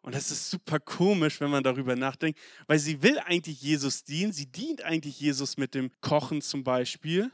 Und 0.01 0.15
das 0.15 0.31
ist 0.31 0.49
super 0.49 0.79
komisch, 0.79 1.41
wenn 1.41 1.51
man 1.51 1.63
darüber 1.63 1.97
nachdenkt, 1.97 2.39
weil 2.67 2.79
sie 2.79 3.01
will 3.01 3.19
eigentlich 3.19 3.61
Jesus 3.61 4.05
dienen. 4.05 4.31
Sie 4.31 4.45
dient 4.45 4.83
eigentlich 4.83 5.19
Jesus 5.19 5.57
mit 5.57 5.75
dem 5.75 5.91
Kochen 5.99 6.41
zum 6.41 6.63
Beispiel. 6.63 7.29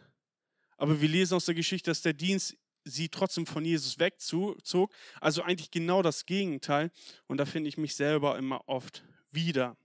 Aber 0.80 1.02
wir 1.02 1.10
lesen 1.10 1.36
aus 1.36 1.46
der 1.46 1.56
Geschichte, 1.56 1.92
dass 1.92 2.02
der 2.02 2.13
Dienst 2.13 2.58
sie 2.86 3.10
trotzdem 3.10 3.46
von 3.46 3.65
Jesus 3.65 4.00
wegzog. 4.00 4.94
Also 5.20 5.44
eigentlich 5.44 5.72
genau 5.72 6.02
das 6.02 6.26
Gegenteil. 6.26 6.89
Und 7.28 7.38
da 7.38 7.46
finde 7.46 7.68
ich 7.68 7.78
mich 7.78 7.96
selber 7.96 8.38
immer 8.38 8.68
oft 8.68 9.04
wieder. 9.30 9.76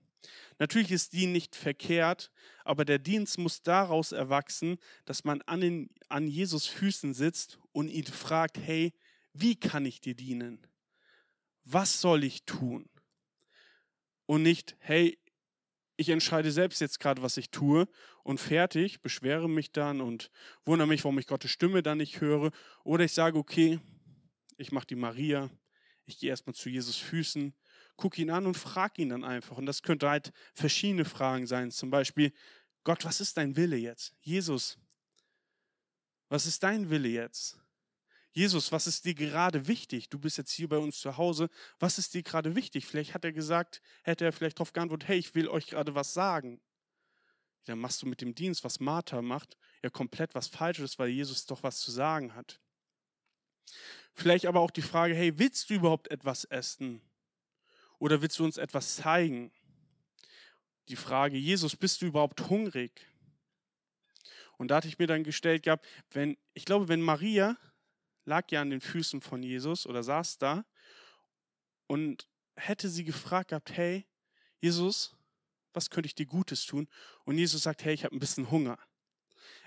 Natürlich 0.57 0.91
ist 0.91 1.11
die 1.11 1.27
nicht 1.27 1.55
verkehrt, 1.55 2.31
aber 2.63 2.85
der 2.85 2.97
Dienst 2.97 3.37
muss 3.37 3.61
daraus 3.61 4.13
erwachsen, 4.13 4.77
dass 5.03 5.25
man 5.25 5.41
an, 5.43 5.59
den, 5.59 5.89
an 6.07 6.27
Jesus 6.27 6.65
Füßen 6.65 7.13
sitzt 7.13 7.59
und 7.73 7.89
ihn 7.89 8.05
fragt, 8.05 8.57
hey, 8.57 8.93
wie 9.33 9.57
kann 9.57 9.85
ich 9.85 9.99
dir 9.99 10.15
dienen? 10.15 10.65
Was 11.65 11.99
soll 11.99 12.23
ich 12.23 12.45
tun? 12.45 12.89
Und 14.27 14.43
nicht, 14.43 14.77
hey, 14.79 15.19
ich 15.97 16.09
entscheide 16.09 16.51
selbst 16.51 16.81
jetzt 16.81 16.99
gerade, 16.99 17.21
was 17.21 17.37
ich 17.37 17.49
tue 17.49 17.87
und 18.23 18.39
fertig, 18.39 19.01
beschwere 19.01 19.49
mich 19.49 19.71
dann 19.71 20.01
und 20.01 20.29
wundere 20.65 20.87
mich, 20.87 21.03
warum 21.03 21.19
ich 21.19 21.27
Gottes 21.27 21.51
Stimme 21.51 21.83
dann 21.83 21.99
nicht 21.99 22.21
höre. 22.21 22.51
Oder 22.83 23.05
ich 23.05 23.13
sage, 23.13 23.37
okay, 23.37 23.79
ich 24.57 24.71
mache 24.71 24.87
die 24.87 24.95
Maria, 24.95 25.49
ich 26.05 26.19
gehe 26.19 26.29
erstmal 26.29 26.53
zu 26.53 26.69
Jesus 26.69 26.97
Füßen, 26.97 27.53
gucke 27.95 28.21
ihn 28.21 28.29
an 28.29 28.45
und 28.45 28.57
frage 28.57 29.01
ihn 29.01 29.09
dann 29.09 29.23
einfach. 29.23 29.57
Und 29.57 29.65
das 29.65 29.83
könnte 29.83 30.09
halt 30.09 30.31
verschiedene 30.53 31.05
Fragen 31.05 31.47
sein. 31.47 31.71
Zum 31.71 31.89
Beispiel, 31.89 32.33
Gott, 32.83 33.05
was 33.05 33.21
ist 33.21 33.37
dein 33.37 33.55
Wille 33.55 33.77
jetzt? 33.77 34.13
Jesus, 34.21 34.77
was 36.29 36.45
ist 36.45 36.61
dein 36.63 36.89
Wille 36.89 37.07
jetzt? 37.07 37.57
Jesus, 38.35 38.73
was 38.73 38.85
ist 38.85 39.05
dir 39.05 39.13
gerade 39.13 39.65
wichtig? 39.65 40.09
Du 40.09 40.19
bist 40.19 40.37
jetzt 40.37 40.51
hier 40.51 40.67
bei 40.67 40.77
uns 40.77 40.99
zu 40.99 41.15
Hause. 41.15 41.49
Was 41.79 41.97
ist 41.97 42.13
dir 42.13 42.21
gerade 42.21 42.53
wichtig? 42.53 42.85
Vielleicht 42.85 43.13
hat 43.13 43.23
er 43.23 43.31
gesagt, 43.31 43.81
hätte 44.03 44.25
er 44.25 44.33
vielleicht 44.33 44.59
darauf 44.59 44.73
geantwortet, 44.73 45.07
hey, 45.07 45.17
ich 45.17 45.33
will 45.35 45.47
euch 45.47 45.67
gerade 45.67 45.95
was 45.95 46.13
sagen. 46.13 46.59
Dann 47.63 47.79
machst 47.79 48.01
du 48.01 48.07
mit 48.07 48.19
dem 48.19 48.35
Dienst, 48.35 48.65
was 48.65 48.81
Martha 48.81 49.21
macht, 49.21 49.55
ja 49.81 49.89
komplett 49.89 50.35
was 50.35 50.49
Falsches, 50.49 50.99
weil 50.99 51.07
Jesus 51.07 51.45
doch 51.45 51.63
was 51.63 51.79
zu 51.79 51.91
sagen 51.91 52.35
hat. 52.35 52.59
Vielleicht 54.13 54.47
aber 54.47 54.59
auch 54.59 54.71
die 54.71 54.81
Frage, 54.81 55.15
hey, 55.15 55.39
willst 55.39 55.69
du 55.69 55.75
überhaupt 55.75 56.11
etwas 56.11 56.43
essen? 56.43 57.01
Oder 57.99 58.21
willst 58.21 58.37
du 58.37 58.43
uns 58.43 58.57
etwas 58.57 58.97
zeigen? 58.97 59.53
Die 60.89 60.97
Frage, 60.97 61.37
Jesus, 61.37 61.77
bist 61.77 62.01
du 62.01 62.07
überhaupt 62.07 62.49
hungrig? 62.49 63.07
Und 64.57 64.71
da 64.71 64.75
hatte 64.75 64.89
ich 64.89 64.99
mir 64.99 65.07
dann 65.07 65.23
gestellt 65.23 65.63
gehabt, 65.63 65.87
wenn, 66.11 66.37
ich 66.53 66.65
glaube, 66.65 66.89
wenn 66.89 67.01
Maria 67.01 67.55
lag 68.25 68.51
ja 68.51 68.61
an 68.61 68.69
den 68.69 68.81
Füßen 68.81 69.21
von 69.21 69.41
Jesus 69.43 69.85
oder 69.87 70.03
saß 70.03 70.37
da 70.37 70.65
und 71.87 72.27
hätte 72.55 72.89
sie 72.89 73.03
gefragt 73.03 73.49
gehabt, 73.49 73.71
hey, 73.71 74.05
Jesus, 74.59 75.15
was 75.73 75.89
könnte 75.89 76.07
ich 76.07 76.15
dir 76.15 76.25
Gutes 76.25 76.65
tun? 76.65 76.87
Und 77.25 77.37
Jesus 77.37 77.63
sagt, 77.63 77.83
hey, 77.83 77.93
ich 77.93 78.03
habe 78.03 78.15
ein 78.15 78.19
bisschen 78.19 78.49
Hunger. 78.49 78.79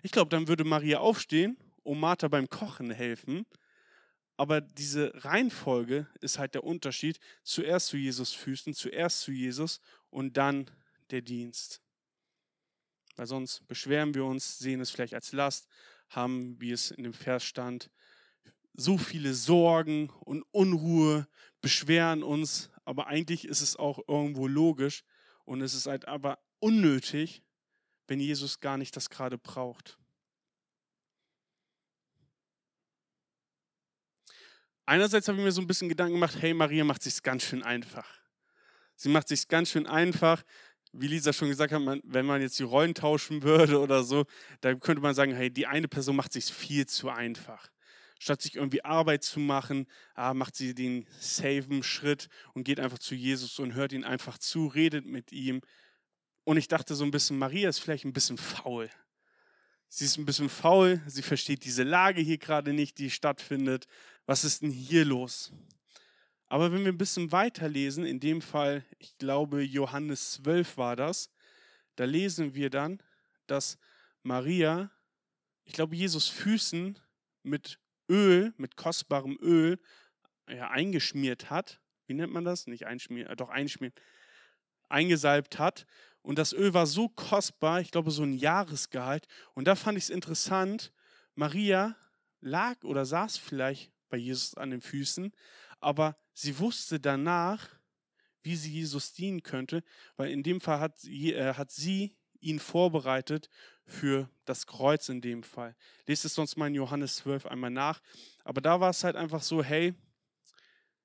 Ich 0.03 0.13
glaube, 0.13 0.31
dann 0.31 0.49
würde 0.49 0.65
Maria 0.65 0.99
aufstehen 0.99 1.57
und 1.83 2.01
Martha 2.01 2.29
beim 2.29 2.49
Kochen 2.49 2.91
helfen. 2.91 3.47
Aber 4.37 4.61
diese 4.61 5.13
Reihenfolge 5.25 6.07
ist 6.21 6.39
halt 6.39 6.55
der 6.55 6.65
Unterschied. 6.65 7.19
Zuerst 7.43 7.89
zu 7.89 7.97
Jesus 7.97 8.33
Füßen, 8.33 8.73
zuerst 8.75 9.21
zu 9.21 9.33
Jesus 9.33 9.81
und 10.11 10.37
dann 10.37 10.71
der 11.11 11.23
Dienst. 11.23 11.83
Weil 13.17 13.27
sonst 13.27 13.67
beschweren 13.67 14.15
wir 14.15 14.25
uns, 14.25 14.59
sehen 14.59 14.81
es 14.81 14.91
vielleicht 14.91 15.15
als 15.15 15.33
Last, 15.33 15.69
haben, 16.11 16.61
wie 16.61 16.71
es 16.71 16.91
in 16.91 17.03
dem 17.03 17.13
Vers 17.13 17.45
stand, 17.45 17.91
so 18.79 18.97
viele 18.97 19.35
Sorgen 19.35 20.09
und 20.21 20.45
Unruhe, 20.53 21.27
beschweren 21.61 22.23
uns, 22.23 22.71
aber 22.85 23.09
eigentlich 23.09 23.45
ist 23.45 23.61
es 23.61 23.75
auch 23.75 23.99
irgendwo 24.07 24.47
logisch 24.47 25.03
und 25.45 25.61
es 25.63 25.75
ist 25.75 25.87
halt 25.87 26.07
aber 26.07 26.39
unnötig, 26.61 27.43
wenn 28.07 28.21
Jesus 28.21 28.61
gar 28.61 28.79
nicht 28.79 28.95
das 28.95 29.11
gerade 29.11 29.37
braucht. 29.37 29.99
Einerseits 34.87 35.27
habe 35.27 35.39
ich 35.39 35.45
mir 35.45 35.53
so 35.53 35.61
ein 35.61 35.67
bisschen 35.67 35.89
Gedanken 35.89 36.15
gemacht, 36.15 36.37
hey, 36.41 36.55
Maria 36.55 36.85
macht 36.85 37.03
sich 37.03 37.21
ganz 37.23 37.43
schön 37.43 37.65
einfach. 37.65 38.09
Sie 38.95 39.09
macht 39.09 39.27
sich 39.27 39.49
ganz 39.49 39.71
schön 39.71 39.89
einfach. 39.89 40.45
Wie 40.93 41.09
Lisa 41.09 41.33
schon 41.33 41.49
gesagt 41.49 41.73
hat, 41.73 41.83
man, 41.83 42.01
wenn 42.05 42.25
man 42.25 42.41
jetzt 42.41 42.59
die 42.61 42.63
Rollen 42.63 42.95
tauschen 42.95 43.43
würde 43.43 43.81
oder 43.81 44.05
so, 44.05 44.25
da 44.61 44.73
könnte 44.77 45.03
man 45.03 45.17
sagen, 45.17 45.35
hey, 45.35 45.51
die 45.51 45.67
eine 45.67 45.89
Person 45.89 46.15
macht 46.15 46.33
sich 46.33 46.45
viel 46.45 46.87
zu 46.87 47.11
einfach 47.11 47.69
statt 48.19 48.43
sich 48.43 48.57
irgendwie 48.57 48.85
Arbeit 48.85 49.23
zu 49.23 49.41
machen, 49.41 49.87
ah, 50.15 50.35
macht 50.35 50.57
sie 50.57 50.75
den 50.75 51.07
saven 51.21 51.83
Schritt 51.83 52.29
und 52.53 52.65
geht 52.65 52.81
einfach 52.81 52.99
zu 52.99 53.15
Jesus 53.15 53.59
und 53.59 53.75
hört 53.75 53.93
ihn 53.93 54.05
einfach 54.05 54.39
zu, 54.39 54.67
redet 54.67 55.07
mit 55.07 55.33
ihm. 55.33 55.61
Und 56.45 56.57
ich 56.57 56.69
dachte 56.69 56.95
so 56.95 57.05
ein 57.05 57.11
bisschen, 57.11 57.39
Maria 57.39 57.69
ist 57.69 57.79
vielleicht 57.79 58.05
ein 58.05 58.13
bisschen 58.13 58.39
faul. 58.39 58.91
Sie 59.89 60.05
ist 60.05 60.19
ein 60.19 60.27
bisschen 60.27 60.51
faul, 60.51 61.01
sie 61.07 61.23
versteht 61.23 61.65
diese 61.65 61.83
Lage 61.83 62.21
hier 62.21 62.39
gerade 62.39 62.73
nicht, 62.73 62.99
die 62.99 63.11
stattfindet. 63.11 63.87
Was 64.27 64.45
ist 64.45 64.63
denn 64.63 64.71
hier 64.71 65.05
los? 65.05 65.53
Aber 66.49 66.73
wenn 66.73 66.85
wir 66.85 66.93
ein 66.93 66.99
bisschen 66.99 67.33
weiterlesen, 67.33 68.05
in 68.05 68.21
dem 68.21 68.43
Fall, 68.43 68.85
ich 68.99 69.17
glaube, 69.19 69.63
Johannes 69.63 70.33
12 70.33 70.77
war 70.77 70.97
das, 70.97 71.31
da 71.97 72.05
lesen 72.05 72.55
wir 72.55 72.71
dann, 72.71 73.03
dass 73.47 73.79
Maria, 74.23 74.91
ich 75.65 75.73
glaube, 75.73 75.97
Jesus 75.97 76.29
Füßen 76.29 76.99
mit 77.43 77.79
Öl, 78.09 78.53
mit 78.57 78.77
kostbarem 78.77 79.39
Öl 79.41 79.79
ja, 80.49 80.71
eingeschmiert 80.71 81.51
hat. 81.51 81.81
Wie 82.07 82.15
nennt 82.15 82.33
man 82.33 82.45
das? 82.45 82.67
Nicht 82.67 82.87
einschmieren, 82.87 83.31
äh, 83.31 83.37
doch 83.37 83.51
einschmieren. 83.51 83.95
Eingesalbt 84.89 85.59
hat. 85.59 85.87
Und 86.23 86.39
das 86.39 86.53
Öl 86.53 86.75
war 86.75 86.87
so 86.87 87.09
kostbar, 87.09 87.81
ich 87.81 87.91
glaube 87.91 88.11
so 88.11 88.23
ein 88.23 88.33
Jahresgehalt. 88.33 89.27
Und 89.55 89.67
da 89.67 89.75
fand 89.75 89.99
ich 89.99 90.05
es 90.05 90.11
interessant, 90.11 90.93
Maria 91.35 91.97
lag 92.41 92.83
oder 92.85 93.05
saß 93.05 93.37
vielleicht 93.37 93.93
bei 94.09 94.17
Jesus 94.17 94.55
an 94.55 94.71
den 94.71 94.81
Füßen, 94.81 95.33
aber 95.81 96.17
sie 96.33 96.59
wusste 96.59 96.99
danach, 96.99 97.69
wie 98.43 98.57
sie 98.57 98.73
Jesus 98.73 99.13
dienen 99.13 99.43
könnte, 99.43 99.83
weil 100.17 100.31
in 100.31 100.43
dem 100.43 100.61
Fall 100.61 100.81
hat, 100.81 101.05
äh, 101.05 101.55
hat 101.55 101.71
sie 101.71 102.17
ihn 102.41 102.59
vorbereitet 102.59 103.49
für 103.85 104.29
das 104.45 104.67
Kreuz 104.67 105.09
in 105.09 105.21
dem 105.21 105.43
Fall. 105.43 105.75
Lest 106.07 106.25
es 106.25 106.35
sonst 106.35 106.57
mal 106.57 106.69
in 106.69 106.75
Johannes 106.75 107.17
12 107.17 107.47
einmal 107.47 107.71
nach. 107.71 108.01
Aber 108.45 108.61
da 108.61 108.81
war 108.81 108.91
es 108.91 109.05
halt 109.05 109.17
einfach 109.17 109.43
so, 109.43 109.63
hey, 109.63 109.95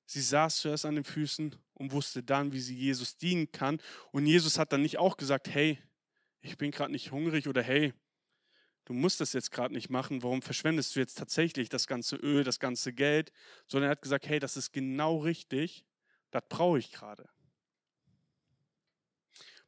sie 0.06 0.20
saß 0.20 0.58
zuerst 0.58 0.84
an 0.84 0.94
den 0.94 1.04
Füßen 1.04 1.56
und 1.74 1.92
wusste 1.92 2.22
dann, 2.22 2.52
wie 2.52 2.60
sie 2.60 2.76
Jesus 2.76 3.16
dienen 3.16 3.50
kann. 3.50 3.80
Und 4.12 4.26
Jesus 4.26 4.58
hat 4.58 4.72
dann 4.72 4.82
nicht 4.82 4.98
auch 4.98 5.16
gesagt, 5.16 5.48
hey, 5.48 5.78
ich 6.40 6.56
bin 6.56 6.70
gerade 6.70 6.92
nicht 6.92 7.10
hungrig 7.10 7.48
oder 7.48 7.62
hey, 7.62 7.94
du 8.84 8.92
musst 8.92 9.20
das 9.20 9.32
jetzt 9.32 9.50
gerade 9.50 9.74
nicht 9.74 9.88
machen, 9.88 10.22
warum 10.22 10.42
verschwendest 10.42 10.94
du 10.94 11.00
jetzt 11.00 11.16
tatsächlich 11.16 11.68
das 11.68 11.86
ganze 11.86 12.16
Öl, 12.16 12.44
das 12.44 12.60
ganze 12.60 12.92
Geld, 12.92 13.32
sondern 13.66 13.88
er 13.88 13.92
hat 13.92 14.02
gesagt, 14.02 14.26
hey, 14.28 14.38
das 14.38 14.56
ist 14.56 14.72
genau 14.72 15.18
richtig, 15.18 15.86
das 16.30 16.42
brauche 16.48 16.78
ich 16.78 16.92
gerade. 16.92 17.28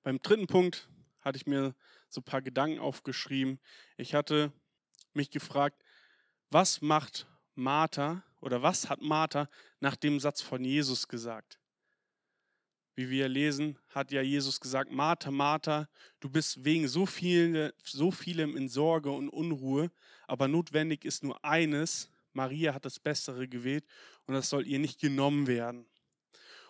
Beim 0.02 0.18
dritten 0.20 0.46
Punkt 0.46 0.88
hatte 1.26 1.38
ich 1.38 1.46
mir 1.46 1.74
so 2.08 2.20
ein 2.20 2.24
paar 2.24 2.40
Gedanken 2.40 2.78
aufgeschrieben. 2.78 3.58
Ich 3.96 4.14
hatte 4.14 4.52
mich 5.12 5.28
gefragt, 5.30 5.82
was 6.50 6.80
macht 6.80 7.26
Martha 7.56 8.22
oder 8.40 8.62
was 8.62 8.88
hat 8.88 9.02
Martha 9.02 9.48
nach 9.80 9.96
dem 9.96 10.20
Satz 10.20 10.40
von 10.40 10.64
Jesus 10.64 11.08
gesagt? 11.08 11.58
Wie 12.94 13.10
wir 13.10 13.28
lesen, 13.28 13.76
hat 13.88 14.12
ja 14.12 14.22
Jesus 14.22 14.60
gesagt, 14.60 14.92
Martha, 14.92 15.32
Martha, 15.32 15.88
du 16.20 16.30
bist 16.30 16.64
wegen 16.64 16.86
so, 16.86 17.06
viel, 17.06 17.74
so 17.82 18.12
vielem 18.12 18.56
in 18.56 18.68
Sorge 18.68 19.10
und 19.10 19.28
Unruhe, 19.28 19.90
aber 20.28 20.46
notwendig 20.46 21.04
ist 21.04 21.24
nur 21.24 21.44
eines, 21.44 22.08
Maria 22.32 22.72
hat 22.72 22.84
das 22.84 23.00
Bessere 23.00 23.48
gewählt 23.48 23.84
und 24.26 24.34
das 24.34 24.48
soll 24.48 24.64
ihr 24.66 24.78
nicht 24.78 25.00
genommen 25.00 25.48
werden. 25.48 25.86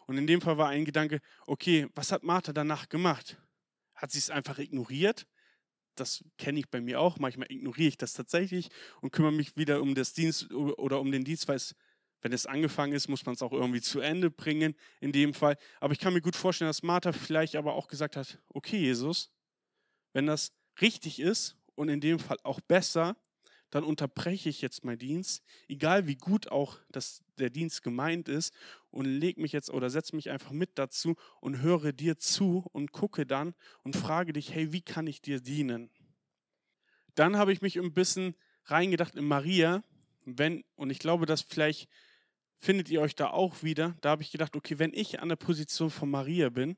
Und 0.07 0.17
in 0.17 0.27
dem 0.27 0.41
Fall 0.41 0.57
war 0.57 0.71
ein 0.71 0.87
Gedanke, 0.87 1.21
okay, 1.47 1.89
was 1.95 2.11
hat 2.11 2.23
Martha 2.23 2.55
danach 2.55 2.89
gemacht? 2.89 3.37
Hat 3.97 4.13
sie 4.13 4.19
es 4.19 4.31
einfach 4.31 4.59
ignoriert? 4.59 5.27
Das 5.97 6.23
kenne 6.37 6.61
ich 6.61 6.69
bei 6.71 6.81
mir 6.81 7.01
auch. 7.01 7.19
Manchmal 7.19 7.51
ignoriere 7.51 7.89
ich 7.89 7.99
das 7.99 8.13
tatsächlich 8.13 8.69
und 9.01 9.13
kümmere 9.13 9.33
mich 9.33 9.57
wieder 9.57 9.81
um 9.81 9.95
das 9.95 10.13
Dienst 10.13 10.53
oder 10.53 11.01
um 11.01 11.11
den 11.11 11.25
Dienst, 11.25 11.49
weil 11.49 11.57
es, 11.57 11.75
wenn 12.21 12.33
es 12.33 12.47
angefangen 12.47 12.93
ist, 12.93 13.09
muss 13.09 13.25
man 13.25 13.35
es 13.35 13.43
auch 13.43 13.53
irgendwie 13.53 13.81
zu 13.81 14.01
Ende 14.01 14.31
bringen, 14.31 14.75
in 15.01 15.13
dem 15.13 15.33
Fall. 15.33 15.57
Aber 15.81 15.93
ich 15.93 15.99
kann 15.99 16.13
mir 16.13 16.21
gut 16.21 16.37
vorstellen, 16.37 16.69
dass 16.69 16.83
Martha 16.83 17.13
vielleicht 17.13 17.57
aber 17.57 17.75
auch 17.75 17.89
gesagt 17.89 18.17
hat, 18.17 18.39
okay, 18.49 18.79
Jesus, 18.79 19.33
wenn 20.13 20.27
das 20.27 20.53
richtig 20.81 21.19
ist 21.19 21.57
und 21.75 21.89
in 21.89 22.01
dem 22.01 22.19
Fall 22.19 22.39
auch 22.43 22.61
besser, 22.61 23.17
dann 23.71 23.85
unterbreche 23.85 24.49
ich 24.49 24.63
jetzt 24.63 24.85
meinen 24.85 24.99
Dienst, 24.99 25.43
egal 25.69 26.07
wie 26.07 26.17
gut 26.17 26.49
auch 26.49 26.79
das, 26.91 27.23
der 27.39 27.51
Dienst 27.51 27.83
gemeint 27.83 28.29
ist, 28.29 28.55
und 28.91 29.05
leg 29.05 29.37
mich 29.39 29.53
jetzt 29.53 29.71
oder 29.71 29.91
setze 29.91 30.17
mich 30.17 30.31
einfach 30.31 30.53
mit 30.53 30.71
dazu 30.77 31.17
und 31.41 31.61
höre 31.61 31.93
dir 31.93 32.17
zu 32.17 32.65
und 32.73 32.93
gucke 32.93 33.27
dann 33.27 33.55
und 33.83 33.97
frage 33.97 34.33
dich, 34.33 34.55
hey, 34.55 34.73
wie 34.73 34.83
kann 34.83 35.07
ich 35.07 35.21
dir 35.21 35.41
dienen? 35.41 35.91
Dann 37.15 37.37
habe 37.37 37.53
ich 37.53 37.61
mich 37.61 37.79
ein 37.79 37.93
bisschen 37.93 38.35
reingedacht 38.65 39.15
in 39.15 39.27
Maria, 39.27 39.83
wenn, 40.25 40.65
und 40.75 40.91
ich 40.91 40.99
glaube, 40.99 41.27
dass 41.27 41.43
vielleicht 41.43 41.89
findet 42.59 42.89
ihr 42.89 43.01
euch 43.01 43.15
da 43.15 43.31
auch 43.31 43.63
wieder, 43.63 43.97
da 44.01 44.11
habe 44.11 44.23
ich 44.23 44.33
gedacht, 44.33 44.57
okay, 44.57 44.79
wenn 44.79 44.93
ich 44.93 45.21
an 45.21 45.29
der 45.29 45.37
Position 45.37 45.91
von 45.91 46.11
Maria 46.11 46.49
bin, 46.49 46.77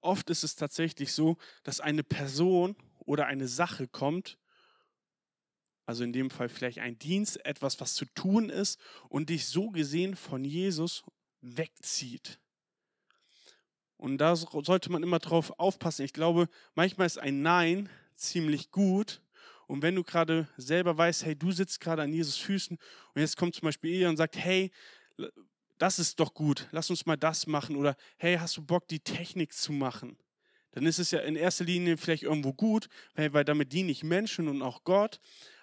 oft 0.00 0.30
ist 0.30 0.44
es 0.44 0.56
tatsächlich 0.56 1.12
so, 1.12 1.36
dass 1.62 1.80
eine 1.80 2.02
Person 2.02 2.74
oder 2.98 3.26
eine 3.26 3.48
Sache 3.48 3.86
kommt 3.86 4.38
also 5.86 6.04
in 6.04 6.12
dem 6.12 6.30
Fall 6.30 6.48
vielleicht 6.48 6.78
ein 6.78 6.98
Dienst, 6.98 7.44
etwas, 7.44 7.80
was 7.80 7.94
zu 7.94 8.04
tun 8.06 8.48
ist 8.50 8.78
und 9.08 9.30
dich 9.30 9.46
so 9.46 9.70
gesehen 9.70 10.16
von 10.16 10.44
Jesus 10.44 11.02
wegzieht. 11.40 12.38
Und 13.96 14.18
da 14.18 14.34
sollte 14.34 14.90
man 14.90 15.02
immer 15.02 15.18
drauf 15.18 15.52
aufpassen. 15.58 16.04
Ich 16.04 16.12
glaube, 16.12 16.48
manchmal 16.74 17.06
ist 17.06 17.18
ein 17.18 17.42
Nein 17.42 17.90
ziemlich 18.14 18.70
gut. 18.70 19.20
Und 19.66 19.82
wenn 19.82 19.94
du 19.94 20.02
gerade 20.02 20.48
selber 20.56 20.96
weißt, 20.96 21.24
hey, 21.26 21.36
du 21.36 21.52
sitzt 21.52 21.80
gerade 21.80 22.02
an 22.02 22.12
Jesus 22.12 22.36
Füßen 22.36 22.78
und 23.14 23.20
jetzt 23.20 23.36
kommt 23.36 23.54
zum 23.54 23.66
Beispiel 23.66 23.92
ihr 23.92 24.08
und 24.08 24.16
sagt, 24.16 24.36
hey, 24.36 24.72
das 25.78 25.98
ist 25.98 26.18
doch 26.18 26.34
gut, 26.34 26.66
lass 26.72 26.90
uns 26.90 27.06
mal 27.06 27.16
das 27.16 27.46
machen 27.46 27.76
oder 27.76 27.96
hey, 28.16 28.36
hast 28.36 28.56
du 28.56 28.62
Bock, 28.62 28.88
die 28.88 29.00
Technik 29.00 29.52
zu 29.52 29.72
machen? 29.72 30.16
Dann 30.72 30.86
ist 30.86 30.98
es 30.98 31.10
ja 31.10 31.20
in 31.20 31.36
erster 31.36 31.64
Linie 31.64 31.96
vielleicht 31.96 32.22
irgendwo 32.22 32.52
gut, 32.52 32.88
weil, 33.14 33.44
damit 33.44 33.72
diene 33.72 33.90
ich 33.90 34.04
Menschen 34.04 34.48
und 34.48 34.62
auch 34.62 34.84
Gott. 34.84 35.20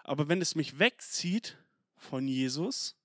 Aber 0.07 0.29
wenn 0.29 0.41
es 0.41 0.55
mich 0.55 0.79
wegzieht 0.79 1.57
von 1.97 2.27
Jesus, 2.29 2.95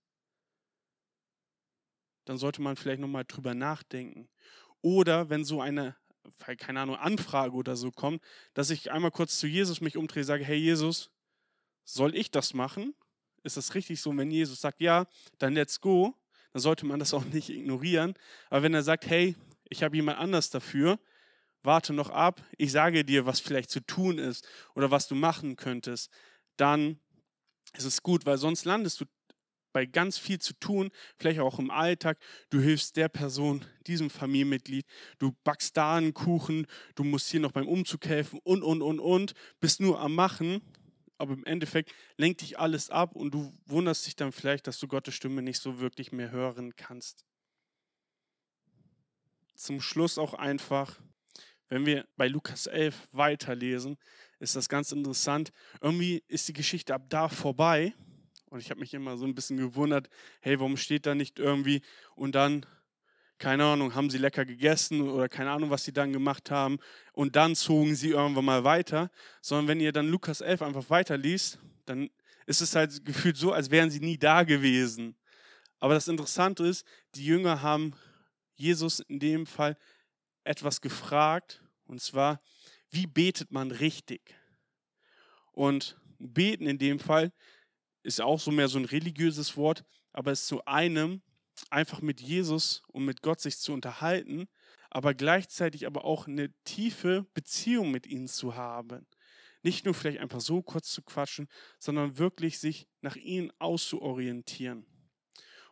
dann 2.25 2.38
sollte 2.38 2.62
man 2.62 2.77
vielleicht 2.77 3.01
nochmal 3.01 3.25
drüber 3.25 3.55
nachdenken. 3.55 4.29
Oder 4.83 5.29
wenn 5.29 5.45
so 5.45 5.61
eine, 5.61 5.97
keine 6.59 6.81
Ahnung, 6.81 6.95
Anfrage 6.95 7.55
oder 7.55 7.75
so 7.75 7.91
kommt, 7.91 8.23
dass 8.55 8.71
ich 8.71 8.93
einmal 8.93 9.11
kurz 9.11 9.41
zu 9.41 9.49
Jesus 9.49 9.81
mich 9.81 9.97
umdrehe, 9.97 10.23
sage, 10.23 10.45
hey 10.45 10.57
Jesus, 10.57 11.11
soll 11.85 12.15
ich 12.15 12.31
das 12.31 12.55
machen? 12.55 12.95
Ist 13.43 13.57
das 13.57 13.75
richtig 13.75 14.01
so? 14.01 14.17
Wenn 14.17 14.31
Jesus 14.31 14.61
sagt, 14.61 14.81
ja, 14.81 15.07
dann 15.38 15.55
let's 15.55 15.81
go, 15.81 16.15
dann 16.53 16.62
sollte 16.62 16.87
man 16.87 17.01
das 17.01 17.12
auch 17.15 17.25
nicht 17.25 17.49
ignorieren. 17.49 18.15
Aber 18.49 18.62
wenn 18.62 18.75
er 18.75 18.85
sagt, 18.85 19.07
hey, 19.07 19.35
ich 19.69 19.83
habe 19.83 19.97
jemand 19.97 20.21
anders 20.21 20.51
dafür, 20.51 21.01
warte 21.65 21.93
noch 21.93 22.11
ab, 22.11 22.45
ich 22.59 22.71
sage 22.71 23.05
dir, 23.05 23.27
was 23.27 23.41
vielleicht 23.41 23.71
zu 23.71 23.81
tun 23.81 24.19
ist 24.19 24.47
oder 24.77 24.93
was 24.93 25.09
du 25.09 25.17
machen 25.17 25.57
könntest, 25.57 26.12
dann 26.57 26.99
ist 27.75 27.85
es 27.85 28.03
gut, 28.03 28.27
weil 28.27 28.38
sonst 28.38 28.65
landest 28.65 29.01
du 29.01 29.07
bei 29.73 29.87
ganz 29.87 30.19
viel 30.19 30.38
zu 30.38 30.53
tun, 30.55 30.91
vielleicht 31.17 31.41
auch 31.41 31.59
im 31.59 31.71
Alltag. 31.71 32.19
Du 32.51 32.61
hilfst 32.61 32.97
der 32.97 33.09
Person, 33.09 33.65
diesem 33.87 34.11
Familienmitglied, 34.11 34.87
du 35.19 35.33
backst 35.45 35.77
da 35.77 35.97
einen 35.97 36.15
Kuchen, 36.15 36.67
du 36.95 37.05
musst 37.05 37.31
hier 37.31 37.41
noch 37.41 37.53
beim 37.53 37.67
Umzug 37.67 38.07
helfen 38.07 38.38
und, 38.45 38.62
und, 38.62 38.83
und, 38.83 39.01
und, 39.01 39.35
bist 39.61 39.81
nur 39.81 39.99
am 40.01 40.15
Machen, 40.15 40.61
aber 41.19 41.35
im 41.35 41.45
Endeffekt 41.45 41.93
lenkt 42.17 42.43
dich 42.43 42.59
alles 42.59 42.91
ab 42.91 43.17
und 43.17 43.33
du 43.33 43.53
wunderst 43.67 44.07
dich 44.07 44.17
dann 44.17 44.33
vielleicht, 44.33 44.67
dass 44.67 44.79
du 44.79 44.88
Gottes 44.88 45.15
Stimme 45.15 45.43
nicht 45.43 45.61
so 45.61 45.81
wirklich 45.81 46.12
mehr 46.12 46.31
hören 46.31 46.77
kannst. 46.77 47.25
Zum 49.55 49.81
Schluss 49.81 50.19
auch 50.19 50.35
einfach, 50.35 51.01
wenn 51.69 51.87
wir 51.87 52.07
bei 52.17 52.27
Lukas 52.27 52.67
11 52.67 53.09
weiterlesen, 53.12 53.97
ist 54.42 54.57
das 54.57 54.68
ganz 54.68 54.90
interessant. 54.90 55.52
Irgendwie 55.81 56.22
ist 56.26 56.48
die 56.48 56.52
Geschichte 56.52 56.92
ab 56.94 57.05
da 57.09 57.28
vorbei. 57.28 57.94
Und 58.50 58.61
ich 58.61 58.70
habe 58.70 58.81
mich 58.81 58.92
immer 58.92 59.16
so 59.16 59.24
ein 59.24 59.35
bisschen 59.35 59.57
gewundert, 59.57 60.11
hey, 60.40 60.59
warum 60.59 60.76
steht 60.76 61.07
da 61.07 61.14
nicht 61.14 61.38
irgendwie 61.38 61.81
und 62.16 62.35
dann, 62.35 62.66
keine 63.38 63.64
Ahnung, 63.64 63.94
haben 63.94 64.11
sie 64.11 64.18
lecker 64.18 64.44
gegessen 64.44 65.09
oder 65.09 65.28
keine 65.28 65.50
Ahnung, 65.52 65.70
was 65.70 65.85
sie 65.85 65.92
dann 65.92 66.12
gemacht 66.12 66.50
haben 66.50 66.78
und 67.12 67.35
dann 67.37 67.55
zogen 67.55 67.94
sie 67.94 68.11
irgendwann 68.11 68.44
mal 68.44 68.64
weiter. 68.64 69.11
Sondern 69.40 69.68
wenn 69.68 69.81
ihr 69.81 69.92
dann 69.92 70.09
Lukas 70.09 70.42
11 70.42 70.61
einfach 70.61 70.90
weiterliest, 70.90 71.59
dann 71.87 72.11
ist 72.44 72.61
es 72.61 72.74
halt 72.74 73.05
gefühlt 73.05 73.37
so, 73.37 73.52
als 73.52 73.70
wären 73.70 73.90
sie 73.90 74.00
nie 74.00 74.18
da 74.18 74.42
gewesen. 74.42 75.16
Aber 75.78 75.94
das 75.94 76.09
Interessante 76.09 76.66
ist, 76.66 76.85
die 77.14 77.24
Jünger 77.24 77.62
haben 77.62 77.94
Jesus 78.57 79.00
in 79.00 79.18
dem 79.18 79.46
Fall 79.46 79.78
etwas 80.44 80.81
gefragt, 80.81 81.62
und 81.87 82.00
zwar, 82.00 82.40
wie 82.92 83.07
betet 83.07 83.50
man 83.50 83.70
richtig? 83.70 84.35
Und 85.52 85.98
beten 86.18 86.66
in 86.66 86.78
dem 86.78 86.98
Fall 86.98 87.33
ist 88.02 88.20
auch 88.20 88.38
so 88.38 88.50
mehr 88.50 88.68
so 88.68 88.78
ein 88.78 88.85
religiöses 88.85 89.57
Wort, 89.57 89.85
aber 90.12 90.33
es 90.33 90.46
zu 90.46 90.64
einem 90.66 91.22
einfach 91.70 92.00
mit 92.00 92.20
Jesus 92.20 92.83
und 92.88 93.05
mit 93.05 93.22
Gott 93.22 93.40
sich 93.40 93.59
zu 93.59 93.72
unterhalten, 93.72 94.48
aber 94.90 95.14
gleichzeitig 95.14 95.87
aber 95.87 96.05
auch 96.05 96.26
eine 96.26 96.52
tiefe 96.64 97.26
Beziehung 97.35 97.90
mit 97.90 98.07
ihnen 98.07 98.28
zu 98.28 98.57
haben. 98.57 99.07
Nicht 99.62 99.85
nur 99.85 99.94
vielleicht 99.94 100.18
einfach 100.18 100.40
so 100.40 100.62
kurz 100.62 100.88
zu 100.90 101.02
quatschen, 101.02 101.48
sondern 101.78 102.18
wirklich 102.18 102.59
sich 102.59 102.88
nach 103.00 103.16
ihnen 103.16 103.52
auszuorientieren. 103.59 104.87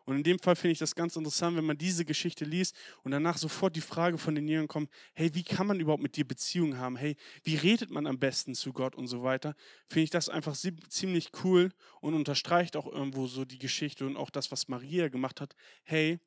Und 0.04 0.16
in 0.16 0.22
dem 0.22 0.38
Fall 0.38 0.56
finde 0.56 0.72
ich 0.72 0.78
das 0.78 0.94
ganz 0.94 1.16
interessant, 1.16 1.56
wenn 1.56 1.64
man 1.64 1.78
diese 1.78 2.04
Geschichte 2.04 2.44
liest 2.44 2.74
und 3.02 3.12
danach 3.12 3.38
sofort 3.38 3.76
die 3.76 3.80
Frage 3.80 4.18
von 4.18 4.34
den 4.34 4.48
Jüngern 4.48 4.68
kommt, 4.68 4.90
hey, 5.14 5.34
wie 5.34 5.42
kann 5.42 5.66
man 5.66 5.80
überhaupt 5.80 6.02
mit 6.02 6.16
dir 6.16 6.26
Beziehung 6.26 6.78
haben? 6.78 6.96
Hey, 6.96 7.16
wie 7.44 7.56
redet 7.56 7.90
man 7.90 8.06
am 8.06 8.18
besten 8.18 8.54
zu 8.54 8.72
Gott 8.72 8.94
und 8.94 9.06
so 9.06 9.22
weiter? 9.22 9.54
Finde 9.88 10.04
ich 10.04 10.10
das 10.10 10.28
einfach 10.28 10.56
ziemlich 10.56 11.30
cool 11.44 11.70
und 12.00 12.14
unterstreicht 12.14 12.76
auch 12.76 12.86
irgendwo 12.86 13.26
so 13.26 13.44
die 13.44 13.58
Geschichte 13.58 14.06
und 14.06 14.16
auch 14.16 14.30
das, 14.30 14.50
was 14.50 14.68
Maria 14.68 15.08
gemacht 15.08 15.40
hat. 15.40 15.54
Hey, 15.84 16.18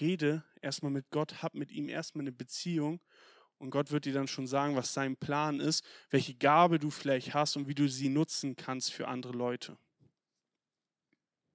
rede 0.00 0.44
erstmal 0.60 0.92
mit 0.92 1.10
Gott, 1.10 1.42
hab 1.42 1.54
mit 1.54 1.70
ihm 1.70 1.88
erstmal 1.88 2.22
eine 2.22 2.32
Beziehung 2.32 3.00
und 3.58 3.70
Gott 3.70 3.90
wird 3.90 4.04
dir 4.04 4.12
dann 4.12 4.28
schon 4.28 4.46
sagen, 4.46 4.76
was 4.76 4.94
sein 4.94 5.16
Plan 5.16 5.60
ist, 5.60 5.84
welche 6.10 6.34
Gabe 6.34 6.78
du 6.78 6.90
vielleicht 6.90 7.34
hast 7.34 7.56
und 7.56 7.68
wie 7.68 7.74
du 7.74 7.88
sie 7.88 8.08
nutzen 8.08 8.56
kannst 8.56 8.92
für 8.92 9.08
andere 9.08 9.32
Leute. 9.32 9.76